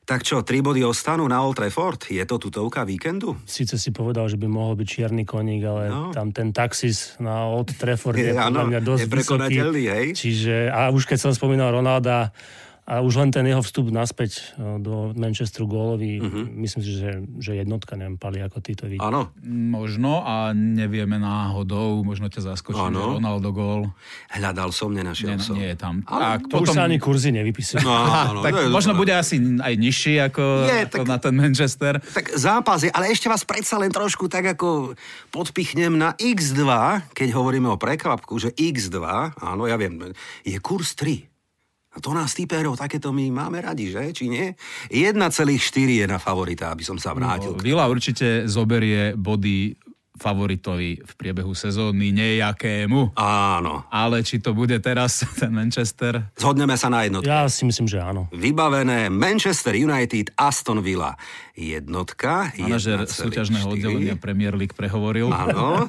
Tak 0.00 0.26
čo, 0.26 0.42
tri 0.42 0.58
body 0.58 0.82
ostanú 0.82 1.24
na 1.24 1.38
Old 1.38 1.54
Trafford? 1.54 2.10
Je 2.10 2.20
to 2.26 2.36
tutovka 2.36 2.82
víkendu? 2.82 3.38
Síce 3.46 3.78
si 3.78 3.94
povedal, 3.94 4.26
že 4.26 4.34
by 4.34 4.44
mohol 4.44 4.74
byť 4.74 4.88
čierny 4.90 5.22
koník, 5.22 5.62
ale 5.62 5.86
No. 5.86 6.10
tam 6.10 6.34
ten 6.34 6.50
taxis 6.50 7.14
na 7.16 7.46
Old 7.46 7.78
Trafford 7.78 8.18
Je, 8.18 8.28
je 8.32 8.34
podľa 8.34 8.64
mňa 8.66 8.80
dosť 8.82 9.06
vysoký. 9.06 9.56
hej? 9.86 10.06
Čiže, 10.12 10.54
a 10.66 10.90
už 10.90 11.06
keď 11.06 11.18
som 11.20 11.32
spomínal 11.32 11.70
Ronalda, 11.70 12.34
a 12.90 12.98
už 13.06 13.22
len 13.22 13.30
ten 13.30 13.46
jeho 13.46 13.62
vstup 13.62 13.94
naspäť 13.94 14.50
e, 14.58 14.82
do 14.82 15.14
Manchesteru 15.14 15.70
gólový, 15.70 16.18
uh-huh. 16.18 16.50
myslím 16.58 16.82
si, 16.82 16.90
že, 16.98 17.22
že 17.38 17.54
jednotka, 17.54 17.94
neviem, 17.94 18.18
Pali, 18.18 18.42
ako 18.42 18.58
ty 18.58 18.74
to 18.74 18.90
vidíš. 18.90 19.06
Áno, 19.06 19.30
Možno 19.46 20.26
a 20.26 20.50
nevieme 20.50 21.22
náhodou, 21.22 22.02
možno 22.02 22.26
ťa 22.26 22.50
zaskočí, 22.50 22.82
že 22.82 22.90
Ronaldo 22.90 23.54
gól. 23.54 23.94
hľadal 24.34 24.74
som, 24.74 24.90
nenašiel 24.90 25.38
Nie, 25.38 25.38
som. 25.38 25.54
nie 25.54 25.70
je 25.70 25.78
tam. 25.78 26.02
Ale 26.10 26.42
Tak, 26.42 26.50
To 26.50 26.66
už 26.66 26.74
sa 26.74 26.90
ani 26.90 26.98
kurzy 26.98 27.30
nevypisujú. 27.30 27.86
No, 27.86 27.94
áno, 27.94 28.42
tak 28.46 28.58
je 28.58 28.66
možno 28.66 28.98
bude 28.98 29.14
asi 29.14 29.38
aj 29.38 29.74
nižší 29.78 30.18
ako, 30.26 30.42
Je, 30.66 30.90
ako 30.90 31.06
tak- 31.06 31.10
na 31.14 31.16
ten 31.22 31.34
Manchester. 31.38 31.94
Tak 32.02 32.34
zápas 32.34 32.82
je, 32.82 32.90
ale 32.90 33.14
ešte 33.14 33.30
vás 33.30 33.46
predsa 33.46 33.78
len 33.78 33.94
trošku 33.94 34.26
tak 34.26 34.58
ako 34.58 34.98
podpichnem 35.30 35.94
na 35.94 36.18
X2, 36.18 36.66
keď 37.14 37.28
hovoríme 37.38 37.70
o 37.70 37.78
prekvapku, 37.78 38.34
že 38.42 38.50
X2, 38.58 38.98
áno, 39.38 39.70
ja 39.70 39.78
viem, 39.78 40.10
je 40.42 40.58
kurz 40.58 40.98
3. 40.98 41.29
A 41.90 41.98
to 41.98 42.14
nás 42.14 42.30
typérov 42.38 42.78
takéto 42.78 43.10
my 43.10 43.34
máme 43.34 43.58
radi, 43.58 43.90
že? 43.90 44.14
Či 44.14 44.30
nie? 44.30 44.54
1,4 44.94 45.58
je 45.90 46.06
na 46.06 46.22
favorita, 46.22 46.70
aby 46.70 46.86
som 46.86 46.94
sa 46.94 47.10
vrátil. 47.10 47.58
Vila 47.58 47.90
určite 47.90 48.46
zoberie 48.46 49.18
body 49.18 49.74
favoritovi 50.20 51.00
v 51.00 51.12
priebehu 51.16 51.56
sezóny 51.56 52.12
nejakému. 52.12 53.16
Áno. 53.16 53.88
Ale 53.88 54.20
či 54.20 54.36
to 54.44 54.52
bude 54.52 54.76
teraz 54.84 55.24
ten 55.40 55.48
Manchester? 55.48 56.28
Zhodneme 56.36 56.76
sa 56.76 56.92
na 56.92 57.08
jednotku. 57.08 57.24
Ja 57.24 57.48
si 57.48 57.64
myslím, 57.64 57.88
že 57.88 58.04
áno. 58.04 58.28
Vybavené 58.36 59.08
Manchester 59.08 59.72
United, 59.72 60.36
Aston 60.36 60.84
Villa. 60.84 61.16
Jednotka. 61.56 62.52
Manažer 62.60 63.04
1,4. 63.04 63.20
súťažného 63.24 63.66
oddelenia 63.68 64.16
Premier 64.20 64.52
League 64.52 64.76
prehovoril. 64.76 65.32
Áno. 65.32 65.88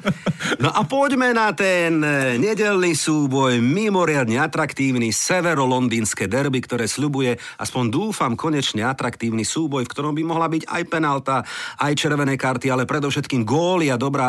No 0.62 0.68
a 0.68 0.84
poďme 0.86 1.34
na 1.34 1.50
ten 1.56 1.98
e, 2.04 2.36
nedelný 2.38 2.94
súboj, 2.94 3.58
mimoriadne 3.58 4.38
atraktívny 4.38 5.10
severo-londýnske 5.10 6.30
derby, 6.30 6.62
ktoré 6.62 6.86
sľubuje, 6.86 7.34
aspoň 7.58 7.84
dúfam, 7.90 8.38
konečne 8.38 8.86
atraktívny 8.86 9.42
súboj, 9.42 9.88
v 9.88 9.90
ktorom 9.90 10.14
by 10.14 10.22
mohla 10.22 10.46
byť 10.46 10.62
aj 10.68 10.82
penalta, 10.86 11.36
aj 11.82 11.92
červené 11.98 12.38
karty, 12.38 12.70
ale 12.70 12.86
predovšetkým 12.86 13.42
góly 13.42 13.90
a 13.90 13.98
dobrá 13.98 14.21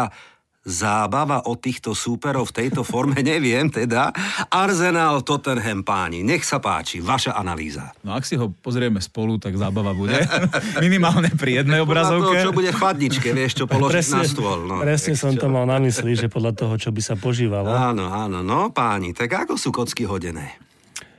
zábava 0.63 1.43
od 1.43 1.60
týchto 1.60 1.91
súperov 1.91 2.56
v 2.56 2.56
tejto 2.63 2.88
forme, 2.88 3.19
neviem 3.36 3.67
teda. 3.67 4.15
Arsenal, 4.47 5.21
Tottenham, 5.21 5.84
páni, 5.84 6.23
nech 6.23 6.47
sa 6.47 6.63
páči, 6.63 7.03
vaša 7.03 7.36
analýza. 7.36 7.91
No 8.01 8.15
ak 8.15 8.23
si 8.23 8.39
ho 8.39 8.47
pozrieme 8.47 9.03
spolu, 9.03 9.36
tak 9.38 9.60
zábava 9.60 9.91
bude. 9.91 10.15
Minimálne 10.84 11.36
pri 11.36 11.63
jednej 11.63 11.84
Podľa 11.84 11.91
obrazovke. 11.91 12.23
toho, 12.39 12.43
čo 12.47 12.51
bude 12.56 12.71
v 12.71 12.79
chladničke, 12.79 13.29
vieš, 13.36 13.51
čo 13.60 13.65
položiť 13.67 14.08
na 14.15 14.23
stôl. 14.23 14.60
No, 14.63 14.79
presne 14.79 15.13
som 15.19 15.36
čo? 15.36 15.45
to 15.45 15.47
mal 15.51 15.67
na 15.67 15.84
mysli, 15.84 16.15
že 16.15 16.32
podľa 16.32 16.56
toho, 16.56 16.73
čo 16.79 16.89
by 16.95 17.01
sa 17.03 17.19
požívalo. 17.19 17.67
Áno, 17.67 18.08
áno, 18.08 18.39
no 18.39 18.71
páni, 18.71 19.12
tak 19.12 19.36
ako 19.36 19.60
sú 19.60 19.75
kocky 19.75 20.08
hodené? 20.08 20.56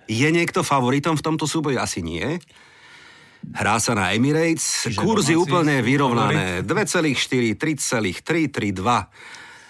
Je 0.04 0.28
niekto 0.28 0.64
favoritom 0.64 1.16
v 1.16 1.24
tomto 1.24 1.48
súboji? 1.48 1.80
Asi 1.80 2.04
nie. 2.04 2.40
Hrá 3.52 3.76
sa 3.76 3.92
na 3.92 4.10
Emirates, 4.10 4.88
Čiže 4.88 4.98
kurzy 4.98 5.34
úplne 5.36 5.84
vyrovnané. 5.84 6.64
2,4, 6.64 7.58
3,3, 7.58 8.22
3,2. 8.48 8.80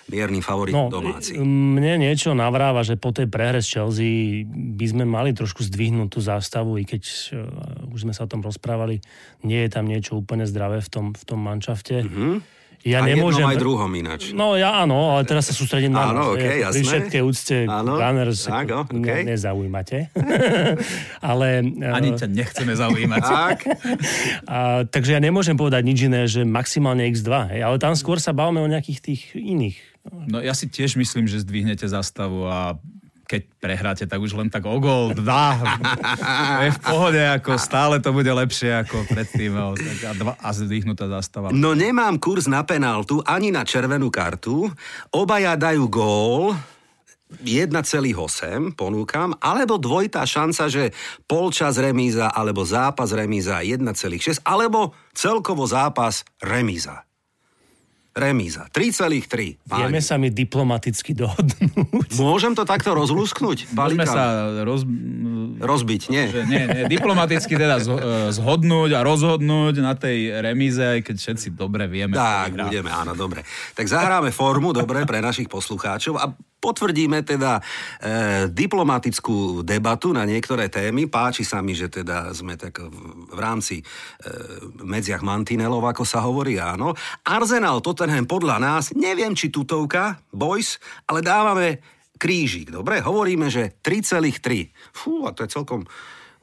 Mierny 0.04 0.44
favorit 0.44 0.76
No, 0.76 0.92
domáci. 0.92 1.32
mne 1.40 1.96
niečo 1.96 2.36
navráva, 2.36 2.84
že 2.84 3.00
po 3.00 3.08
tej 3.08 3.24
prehre 3.24 3.64
s 3.64 3.72
Chelsea 3.72 4.44
by 4.44 4.84
sme 4.84 5.04
mali 5.08 5.32
trošku 5.32 5.64
zdvihnúť 5.64 6.08
tú 6.12 6.20
zástavu, 6.20 6.76
i 6.76 6.84
keď 6.84 7.02
uh, 7.32 7.88
už 7.88 8.04
sme 8.04 8.12
sa 8.12 8.28
o 8.28 8.30
tom 8.30 8.44
rozprávali, 8.44 9.00
nie 9.48 9.64
je 9.64 9.70
tam 9.72 9.88
niečo 9.88 10.20
úplne 10.20 10.44
zdravé 10.44 10.84
v 10.84 10.88
tom, 10.92 11.06
v 11.16 11.24
tom 11.24 11.40
manšafte. 11.40 12.04
Mhm. 12.04 12.53
Ja 12.84 13.00
a 13.00 13.08
nemôžem... 13.08 13.40
jednom 13.40 13.56
aj 13.56 13.58
druhom 13.64 13.90
ináč. 13.96 14.22
No 14.36 14.60
ja 14.60 14.84
áno, 14.84 15.16
ale 15.16 15.24
teraz 15.24 15.48
sa 15.48 15.56
sústredím 15.56 15.96
na 15.96 16.12
Áno, 16.12 16.36
okej, 16.36 16.44
Pri 16.52 16.60
jasné. 16.68 16.84
všetkej 16.84 17.22
úcte 17.24 17.56
Áno, 17.64 17.96
Gunners 17.96 18.44
tak, 18.44 18.68
ako 18.68 18.72
o, 18.76 18.82
okej. 19.00 19.20
ne, 19.24 19.32
nezaujímate. 19.32 19.98
ale... 21.32 21.46
Ani 21.80 22.12
ťa 22.12 22.28
nechceme 22.28 22.76
zaujímať. 22.76 23.22
Tak, 23.34 23.58
A, 24.46 24.84
takže 24.84 25.16
ja 25.16 25.20
nemôžem 25.20 25.56
povedať 25.56 25.82
nič 25.82 25.98
iné, 26.06 26.28
že 26.28 26.44
maximálne 26.44 27.08
x2. 27.08 27.56
Hej, 27.56 27.60
ale 27.64 27.76
tam 27.80 27.96
skôr 27.96 28.20
sa 28.20 28.36
bavíme 28.36 28.60
o 28.60 28.68
nejakých 28.68 29.00
tých 29.00 29.22
iných. 29.32 29.80
No 30.28 30.44
ja 30.44 30.52
si 30.52 30.68
tiež 30.68 31.00
myslím, 31.00 31.24
že 31.24 31.40
zdvihnete 31.40 31.88
zastavu 31.88 32.44
a 32.44 32.76
keď 33.24 33.40
prehráte, 33.56 34.04
tak 34.04 34.20
už 34.20 34.36
len 34.36 34.52
tak 34.52 34.68
o 34.68 34.76
gol, 34.76 35.16
dá. 35.16 35.56
Je 36.64 36.70
v 36.76 36.80
pohode, 36.84 37.20
ako 37.20 37.56
stále 37.56 37.96
to 37.98 38.12
bude 38.12 38.28
lepšie 38.28 38.84
ako 38.84 39.08
predtým. 39.08 39.56
A, 39.56 39.72
dva, 40.12 40.32
a 40.36 40.48
zdvihnutá 40.52 41.08
zastava. 41.08 41.48
no 41.48 41.72
nemám 41.72 42.20
kurz 42.20 42.44
na 42.44 42.60
penaltu 42.62 43.24
ani 43.24 43.48
na 43.48 43.64
červenú 43.64 44.12
kartu. 44.12 44.68
Obaja 45.10 45.56
dajú 45.56 45.88
gól, 45.88 46.52
1,8 47.42 48.78
ponúkam, 48.78 49.34
alebo 49.42 49.80
dvojitá 49.80 50.22
šanca, 50.22 50.70
že 50.70 50.94
polčas 51.26 51.80
remíza 51.80 52.30
alebo 52.30 52.62
zápas 52.62 53.10
remíza 53.10 53.64
1,6, 53.64 54.44
alebo 54.46 54.94
celkovo 55.16 55.66
zápas 55.66 56.22
remíza. 56.38 57.02
Remíza. 58.14 58.70
3,3. 58.70 59.58
Vieme 59.66 59.98
sa 59.98 60.14
mi 60.14 60.30
diplomaticky 60.30 61.18
dohodnúť. 61.18 62.14
Môžem 62.22 62.54
to 62.54 62.62
takto 62.62 62.94
rozlúsknuť? 62.94 63.74
Môžeme 63.74 64.06
Balíka? 64.06 64.06
sa 64.06 64.24
roz, 64.62 64.86
Rozbiť, 65.54 66.02
nie? 66.10 66.30
že 66.30 66.46
nie, 66.46 66.62
nie, 66.62 66.82
diplomaticky 66.86 67.58
teda 67.58 67.82
zho- 67.82 67.98
zhodnúť 68.30 68.94
a 68.94 69.02
rozhodnúť 69.02 69.74
na 69.82 69.98
tej 69.98 70.30
remíze, 70.38 70.78
aj 70.78 71.10
keď 71.10 71.16
všetci 71.18 71.46
dobre 71.54 71.90
vieme. 71.90 72.14
Tak, 72.14 72.54
budeme, 72.54 72.90
áno, 72.90 73.18
dobre. 73.18 73.42
Tak 73.74 73.86
zahráme 73.86 74.30
formu, 74.30 74.70
dobre, 74.70 75.02
pre 75.02 75.18
našich 75.18 75.50
poslucháčov 75.50 76.14
a 76.14 76.30
potvrdíme 76.64 77.20
teda 77.20 77.60
e, 77.60 77.62
diplomatickú 78.48 79.60
debatu 79.60 80.16
na 80.16 80.24
niektoré 80.24 80.72
témy. 80.72 81.12
Páči 81.12 81.44
sa 81.44 81.60
mi, 81.60 81.76
že 81.76 81.92
teda 81.92 82.32
sme 82.32 82.56
tak 82.56 82.80
v, 82.80 83.28
v 83.28 83.38
rámci 83.38 83.80
e, 83.80 83.84
medziach 84.80 85.20
mantinelov, 85.20 85.84
ako 85.84 86.08
sa 86.08 86.24
hovorí, 86.24 86.56
áno. 86.56 86.96
Arsenal 87.28 87.84
Tottenham 87.84 88.24
podľa 88.24 88.56
nás, 88.56 88.96
neviem 88.96 89.36
či 89.36 89.52
tutovka, 89.52 90.24
boys, 90.32 90.80
ale 91.04 91.20
dávame 91.20 91.84
krížik, 92.16 92.72
dobre? 92.72 93.04
Hovoríme, 93.04 93.52
že 93.52 93.76
3,3. 93.84 94.72
Fú, 94.96 95.28
a 95.28 95.36
to 95.36 95.44
je 95.44 95.52
celkom 95.52 95.84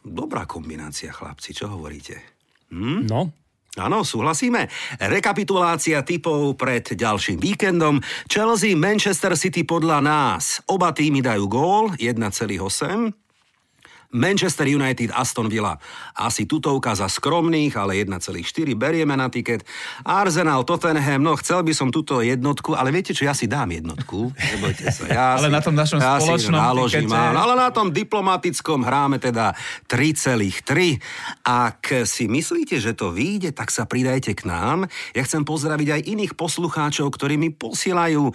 dobrá 0.06 0.46
kombinácia, 0.46 1.10
chlapci, 1.10 1.58
čo 1.58 1.74
hovoríte? 1.74 2.22
No, 3.10 3.41
Áno, 3.80 4.04
súhlasíme. 4.04 4.68
Rekapitulácia 5.00 6.04
typov 6.04 6.60
pred 6.60 6.92
ďalším 6.92 7.40
víkendom. 7.40 8.04
Chelsea, 8.28 8.76
Manchester 8.76 9.32
City 9.40 9.64
podľa 9.64 10.04
nás. 10.04 10.60
Oba 10.68 10.92
týmy 10.92 11.24
dajú 11.24 11.48
gól, 11.48 11.84
1,8. 11.96 13.31
Manchester 14.12 14.68
United, 14.68 15.12
Aston 15.16 15.48
Villa. 15.48 15.80
Asi 16.16 16.44
tutovka 16.44 16.92
za 16.96 17.08
skromných, 17.08 17.76
ale 17.80 18.04
1,4 18.04 18.44
berieme 18.76 19.16
na 19.16 19.32
tiket. 19.32 19.64
Arsenal, 20.04 20.68
Tottenham, 20.68 21.24
no 21.24 21.36
chcel 21.40 21.64
by 21.64 21.72
som 21.72 21.88
túto 21.90 22.20
jednotku, 22.20 22.76
ale 22.76 22.92
viete 22.92 23.16
čo, 23.16 23.24
ja 23.24 23.32
si 23.32 23.48
dám 23.48 23.72
jednotku. 23.72 24.36
Nebojte 24.36 24.86
sa. 24.92 25.04
Ja 25.08 25.26
Ale 25.40 25.48
si, 25.48 25.56
na 25.56 25.62
tom 25.64 25.76
našom 25.76 25.98
ja 26.00 26.20
si 26.20 26.28
spoločnom 26.28 26.60
naložím, 26.60 27.08
tikete- 27.08 27.20
áno, 27.32 27.40
ale 27.40 27.54
na 27.56 27.70
tom 27.72 27.88
diplomatickom 27.90 28.84
hráme 28.84 29.18
teda 29.18 29.56
3,3. 29.88 31.00
Ak 31.48 32.04
si 32.04 32.28
myslíte, 32.28 32.78
že 32.84 32.92
to 32.92 33.16
vyjde, 33.16 33.56
tak 33.56 33.72
sa 33.72 33.88
pridajte 33.88 34.36
k 34.36 34.44
nám. 34.44 34.92
Ja 35.16 35.24
chcem 35.24 35.48
pozdraviť 35.48 35.88
aj 35.88 36.02
iných 36.08 36.34
poslucháčov, 36.36 37.08
ktorí 37.16 37.40
mi 37.40 37.50
posielajú 37.52 38.32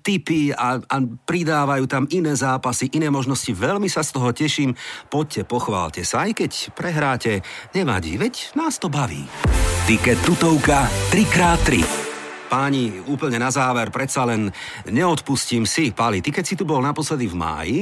tipy 0.00 0.52
a, 0.52 0.78
a 0.78 0.96
pridávajú 1.02 1.84
tam 1.88 2.04
iné 2.12 2.36
zápasy, 2.36 2.92
iné 2.92 3.08
možnosti. 3.08 3.50
Veľmi 3.50 3.88
sa 3.88 4.04
z 4.04 4.10
toho 4.14 4.30
teším. 4.30 4.76
Poďte, 5.08 5.48
pochválte 5.48 6.02
sa, 6.04 6.28
aj 6.28 6.44
keď 6.44 6.52
prehráte, 6.76 7.32
nevadí, 7.72 8.20
veď 8.20 8.54
nás 8.54 8.76
to 8.76 8.92
baví. 8.92 9.24
Tiket 9.88 10.20
tutovka 10.22 10.86
3x3. 11.10 12.09
Páni, 12.50 12.98
úplne 13.06 13.38
na 13.38 13.46
záver, 13.54 13.94
predsa 13.94 14.26
len 14.26 14.50
neodpustím 14.90 15.62
si. 15.62 15.94
Páli, 15.94 16.18
ty 16.18 16.34
keď 16.34 16.42
si 16.42 16.58
tu 16.58 16.66
bol 16.66 16.82
naposledy 16.82 17.30
v 17.30 17.38
máji, 17.38 17.78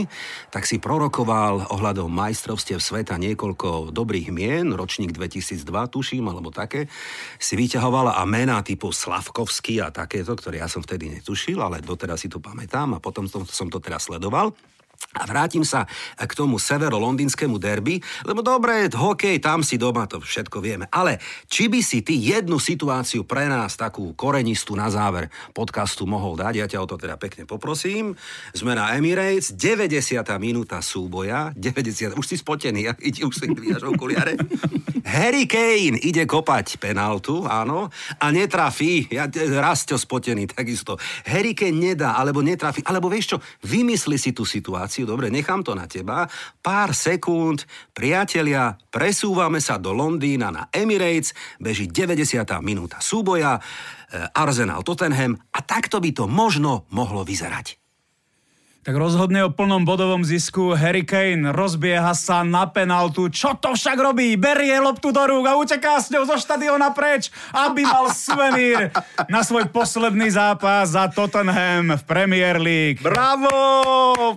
tak 0.52 0.68
si 0.68 0.76
prorokoval 0.76 1.72
ohľadom 1.72 2.12
majstrovstiev 2.12 2.76
sveta 2.76 3.16
niekoľko 3.16 3.96
dobrých 3.96 4.28
mien, 4.28 4.76
ročník 4.76 5.16
2002, 5.16 5.64
tuším, 5.88 6.28
alebo 6.28 6.52
také. 6.52 6.84
Si 7.40 7.56
vyťahovala 7.56 8.20
a 8.20 8.22
mená 8.28 8.60
typu 8.60 8.92
Slavkovský 8.92 9.80
a 9.80 9.88
takéto, 9.88 10.36
ktoré 10.36 10.60
ja 10.60 10.68
som 10.68 10.84
vtedy 10.84 11.16
netušil, 11.16 11.56
ale 11.64 11.80
doteraz 11.80 12.20
si 12.20 12.28
to 12.28 12.36
pamätám 12.36 12.92
a 12.92 13.00
potom 13.00 13.24
som, 13.24 13.48
to 13.48 13.80
teraz 13.80 14.12
sledoval. 14.12 14.52
A 15.16 15.24
vrátim 15.24 15.64
sa 15.64 15.88
k 16.14 16.32
tomu 16.36 16.60
severo-londýnskému 16.60 17.56
derby, 17.56 17.98
lebo 18.28 18.44
dobre, 18.44 18.92
hokej, 18.92 19.40
tam 19.40 19.64
si 19.64 19.80
doma, 19.80 20.04
to 20.04 20.20
všetko 20.20 20.60
vieme. 20.60 20.84
Ale 20.92 21.16
či 21.48 21.66
by 21.66 21.80
si 21.80 22.04
ty 22.04 22.14
jednu 22.20 22.60
situáciu 22.60 23.24
pre 23.24 23.48
nás, 23.48 23.74
takú 23.74 24.12
korenistú 24.12 24.76
na 24.76 24.92
záver 24.92 25.32
podcastu 25.56 26.04
mohol 26.04 26.36
dať, 26.36 26.54
ja 26.60 26.66
ťa 26.68 26.78
o 26.84 26.86
to 26.86 26.96
teda 27.00 27.16
pekne 27.16 27.48
poprosím. 27.48 28.14
Sme 28.52 28.76
na 28.76 28.92
Emirates, 28.94 29.56
90. 29.56 30.22
minúta 30.36 30.78
súboja, 30.84 31.56
90, 31.56 32.12
už 32.14 32.26
si 32.28 32.36
spotený, 32.36 32.80
ja, 32.86 32.92
ide, 33.00 33.24
už 33.24 33.32
si 33.32 33.48
dvíjaš 33.48 33.88
okuliare. 33.88 34.36
Harry 35.08 35.48
Kane 35.48 35.96
ide 36.04 36.28
kopať 36.28 36.76
penaltu, 36.76 37.48
áno, 37.48 37.88
a 38.20 38.26
netrafí, 38.28 39.08
ja 39.08 39.24
raz 39.56 39.88
spotený, 39.88 40.52
takisto. 40.52 41.00
Harry 41.24 41.56
Kane 41.56 41.80
nedá, 41.80 42.12
alebo 42.20 42.44
netrafí, 42.44 42.84
alebo 42.84 43.08
vieš 43.08 43.34
čo, 43.34 43.38
vymysli 43.64 44.20
si 44.20 44.36
tú 44.36 44.44
situáciu, 44.44 44.87
dobre, 45.06 45.30
nechám 45.30 45.62
to 45.62 45.76
na 45.76 45.86
teba, 45.86 46.26
pár 46.60 46.90
sekúnd, 46.90 47.62
priatelia, 47.94 48.74
presúvame 48.90 49.62
sa 49.62 49.78
do 49.78 49.94
Londýna 49.94 50.50
na 50.50 50.62
Emirates, 50.74 51.36
beží 51.62 51.86
90. 51.86 52.42
minúta 52.60 52.98
súboja, 52.98 53.56
e, 53.56 53.62
Arsenal 54.34 54.82
Tottenham 54.82 55.38
a 55.54 55.60
takto 55.62 56.02
by 56.02 56.10
to 56.10 56.24
možno 56.26 56.90
mohlo 56.90 57.22
vyzerať. 57.22 57.77
Tak 58.88 58.96
rozhodne 58.96 59.44
o 59.44 59.52
plnom 59.52 59.84
bodovom 59.84 60.24
zisku 60.24 60.72
Harry 60.72 61.04
Kane 61.04 61.52
rozbieha 61.52 62.16
sa 62.16 62.40
na 62.40 62.64
penaltu. 62.64 63.28
Čo 63.28 63.52
to 63.60 63.76
však 63.76 64.00
robí? 64.00 64.32
Berie 64.40 64.80
loptu 64.80 65.12
do 65.12 65.28
rúk 65.28 65.44
a 65.44 65.60
uteká 65.60 66.00
s 66.00 66.08
ňou 66.08 66.24
zo 66.24 66.40
štadiona 66.40 66.96
preč, 66.96 67.28
aby 67.52 67.84
mal 67.84 68.08
suvenír 68.08 68.88
na 69.28 69.44
svoj 69.44 69.68
posledný 69.68 70.32
zápas 70.32 70.96
za 70.96 71.04
Tottenham 71.12 72.00
v 72.00 72.02
Premier 72.08 72.56
League. 72.56 73.04
Bravo! 73.04 73.52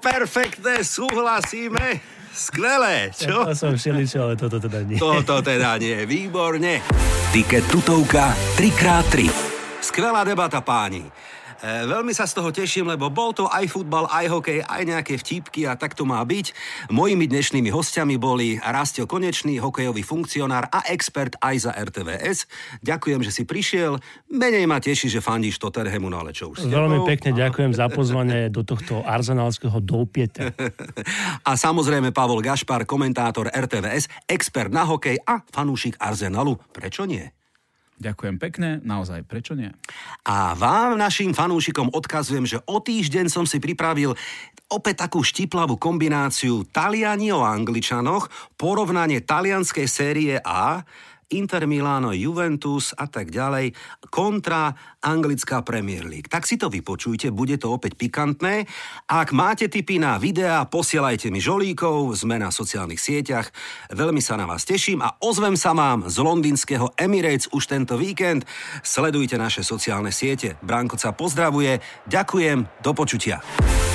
Perfektné, 0.03 0.83
súhlasíme. 0.83 2.03
Skvelé, 2.35 3.15
čo? 3.15 3.47
to 3.47 3.55
som 3.55 3.79
všeličo, 3.79 4.19
ale 4.19 4.35
toto 4.35 4.59
teda 4.59 4.83
nie. 4.83 4.99
Toto 4.99 5.39
teda 5.39 5.79
nie, 5.79 6.03
výborne. 6.03 6.83
Tiket 7.31 7.71
tutovka 7.71 8.35
3x3. 8.59 9.31
Skvelá 9.79 10.27
debata, 10.27 10.59
páni. 10.59 11.07
E, 11.61 11.85
veľmi 11.85 12.09
sa 12.09 12.25
z 12.25 12.41
toho 12.41 12.49
teším, 12.49 12.89
lebo 12.89 13.13
bol 13.13 13.37
to 13.37 13.45
aj 13.45 13.69
futbal, 13.69 14.09
aj 14.09 14.25
hokej, 14.33 14.65
aj 14.65 14.81
nejaké 14.81 15.13
vtípky 15.21 15.69
a 15.69 15.77
tak 15.77 15.93
to 15.93 16.09
má 16.09 16.17
byť. 16.25 16.57
Mojimi 16.89 17.29
dnešnými 17.29 17.69
hostiami 17.69 18.17
boli 18.17 18.57
Rastio 18.57 19.05
Konečný, 19.05 19.61
hokejový 19.61 20.01
funkcionár 20.01 20.65
a 20.73 20.81
expert 20.89 21.37
aj 21.37 21.69
za 21.69 21.71
RTVS. 21.77 22.49
Ďakujem, 22.81 23.21
že 23.21 23.29
si 23.29 23.43
prišiel. 23.45 24.01
Menej 24.33 24.65
ma 24.65 24.81
teší, 24.81 25.05
že 25.13 25.21
fandíš 25.21 25.61
Tottenhamu, 25.61 26.09
no 26.09 26.25
ale 26.25 26.33
čo 26.33 26.49
už 26.49 26.65
Veľmi 26.65 27.05
pekne 27.05 27.37
ďakujem 27.37 27.77
za 27.77 27.85
pozvanie 27.93 28.49
do 28.49 28.65
tohto 28.65 29.05
arzenálskeho 29.05 29.77
doupieta. 29.85 30.49
A 31.49 31.53
samozrejme 31.53 32.09
Pavol 32.09 32.41
Gašpar, 32.41 32.89
komentátor 32.89 33.53
RTVS, 33.53 34.09
expert 34.25 34.73
na 34.73 34.81
hokej 34.89 35.21
a 35.29 35.45
fanúšik 35.45 35.93
Arsenalu. 36.01 36.57
Prečo 36.73 37.05
nie? 37.05 37.40
Ďakujem 38.01 38.41
pekne, 38.41 38.69
naozaj, 38.81 39.21
prečo 39.29 39.53
nie? 39.53 39.69
A 40.25 40.57
vám, 40.57 40.97
našim 40.97 41.37
fanúšikom, 41.37 41.93
odkazujem, 41.93 42.49
že 42.49 42.57
o 42.65 42.81
týždeň 42.81 43.29
som 43.29 43.45
si 43.45 43.61
pripravil 43.61 44.17
opäť 44.73 45.05
takú 45.05 45.21
štiplavú 45.21 45.77
kombináciu 45.77 46.65
Taliani 46.65 47.29
o 47.29 47.45
Angličanoch, 47.45 48.57
porovnanie 48.57 49.21
talianskej 49.21 49.85
série 49.85 50.33
A, 50.41 50.81
Inter 51.33 51.65
Milano, 51.65 52.11
Juventus 52.11 52.91
a 52.95 53.07
tak 53.07 53.31
ďalej, 53.31 53.73
kontra 54.11 54.75
anglická 55.01 55.65
Premier 55.65 56.05
League. 56.05 56.29
Tak 56.29 56.45
si 56.45 56.59
to 56.59 56.69
vypočujte, 56.69 57.33
bude 57.33 57.57
to 57.57 57.73
opäť 57.73 57.97
pikantné. 57.97 58.69
Ak 59.09 59.33
máte 59.33 59.71
tipy 59.71 59.97
na 59.97 60.21
videá, 60.21 60.63
posielajte 60.67 61.33
mi 61.33 61.41
žolíkov, 61.41 62.13
sme 62.13 62.37
na 62.37 62.53
sociálnych 62.53 63.01
sieťach. 63.01 63.49
Veľmi 63.89 64.21
sa 64.21 64.37
na 64.37 64.45
vás 64.45 64.67
teším 64.67 65.01
a 65.01 65.17
ozvem 65.23 65.57
sa 65.57 65.73
vám 65.73 66.05
z 66.05 66.21
londýnskeho 66.21 66.93
Emirates 66.99 67.49
už 67.49 67.71
tento 67.71 67.97
víkend. 67.97 68.45
Sledujte 68.85 69.39
naše 69.39 69.65
sociálne 69.65 70.13
siete. 70.13 70.59
Branko 70.61 70.99
sa 70.99 71.15
pozdravuje, 71.15 71.81
ďakujem, 72.05 72.83
do 72.83 72.91
počutia. 72.93 73.41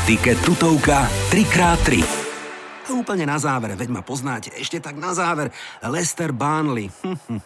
Tiket 0.07 0.38
tutovka 0.46 1.07
3x3. 1.31 2.25
A 2.87 2.94
úplne 2.94 3.27
na 3.27 3.35
záver, 3.35 3.75
veď 3.75 3.90
ma 3.90 4.07
poznáte, 4.07 4.55
ešte 4.55 4.79
tak 4.79 4.94
na 4.94 5.11
záver, 5.11 5.51
Lester 5.83 6.31
Burnley. 6.31 6.87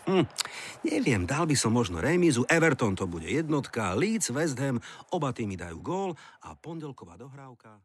Neviem, 0.92 1.24
dal 1.24 1.48
by 1.48 1.57
som 1.57 1.72
možno 1.72 1.96
remízu, 1.96 2.44
Everton 2.44 2.92
to 2.92 3.09
bude 3.09 3.24
jednotka, 3.24 3.96
Leeds, 3.96 4.37
West 4.37 4.61
Ham, 4.61 4.85
oba 5.09 5.33
týmy 5.33 5.57
dajú 5.57 5.81
gól 5.81 6.11
a 6.44 6.53
pondelková 6.53 7.16
dohrávka. 7.16 7.81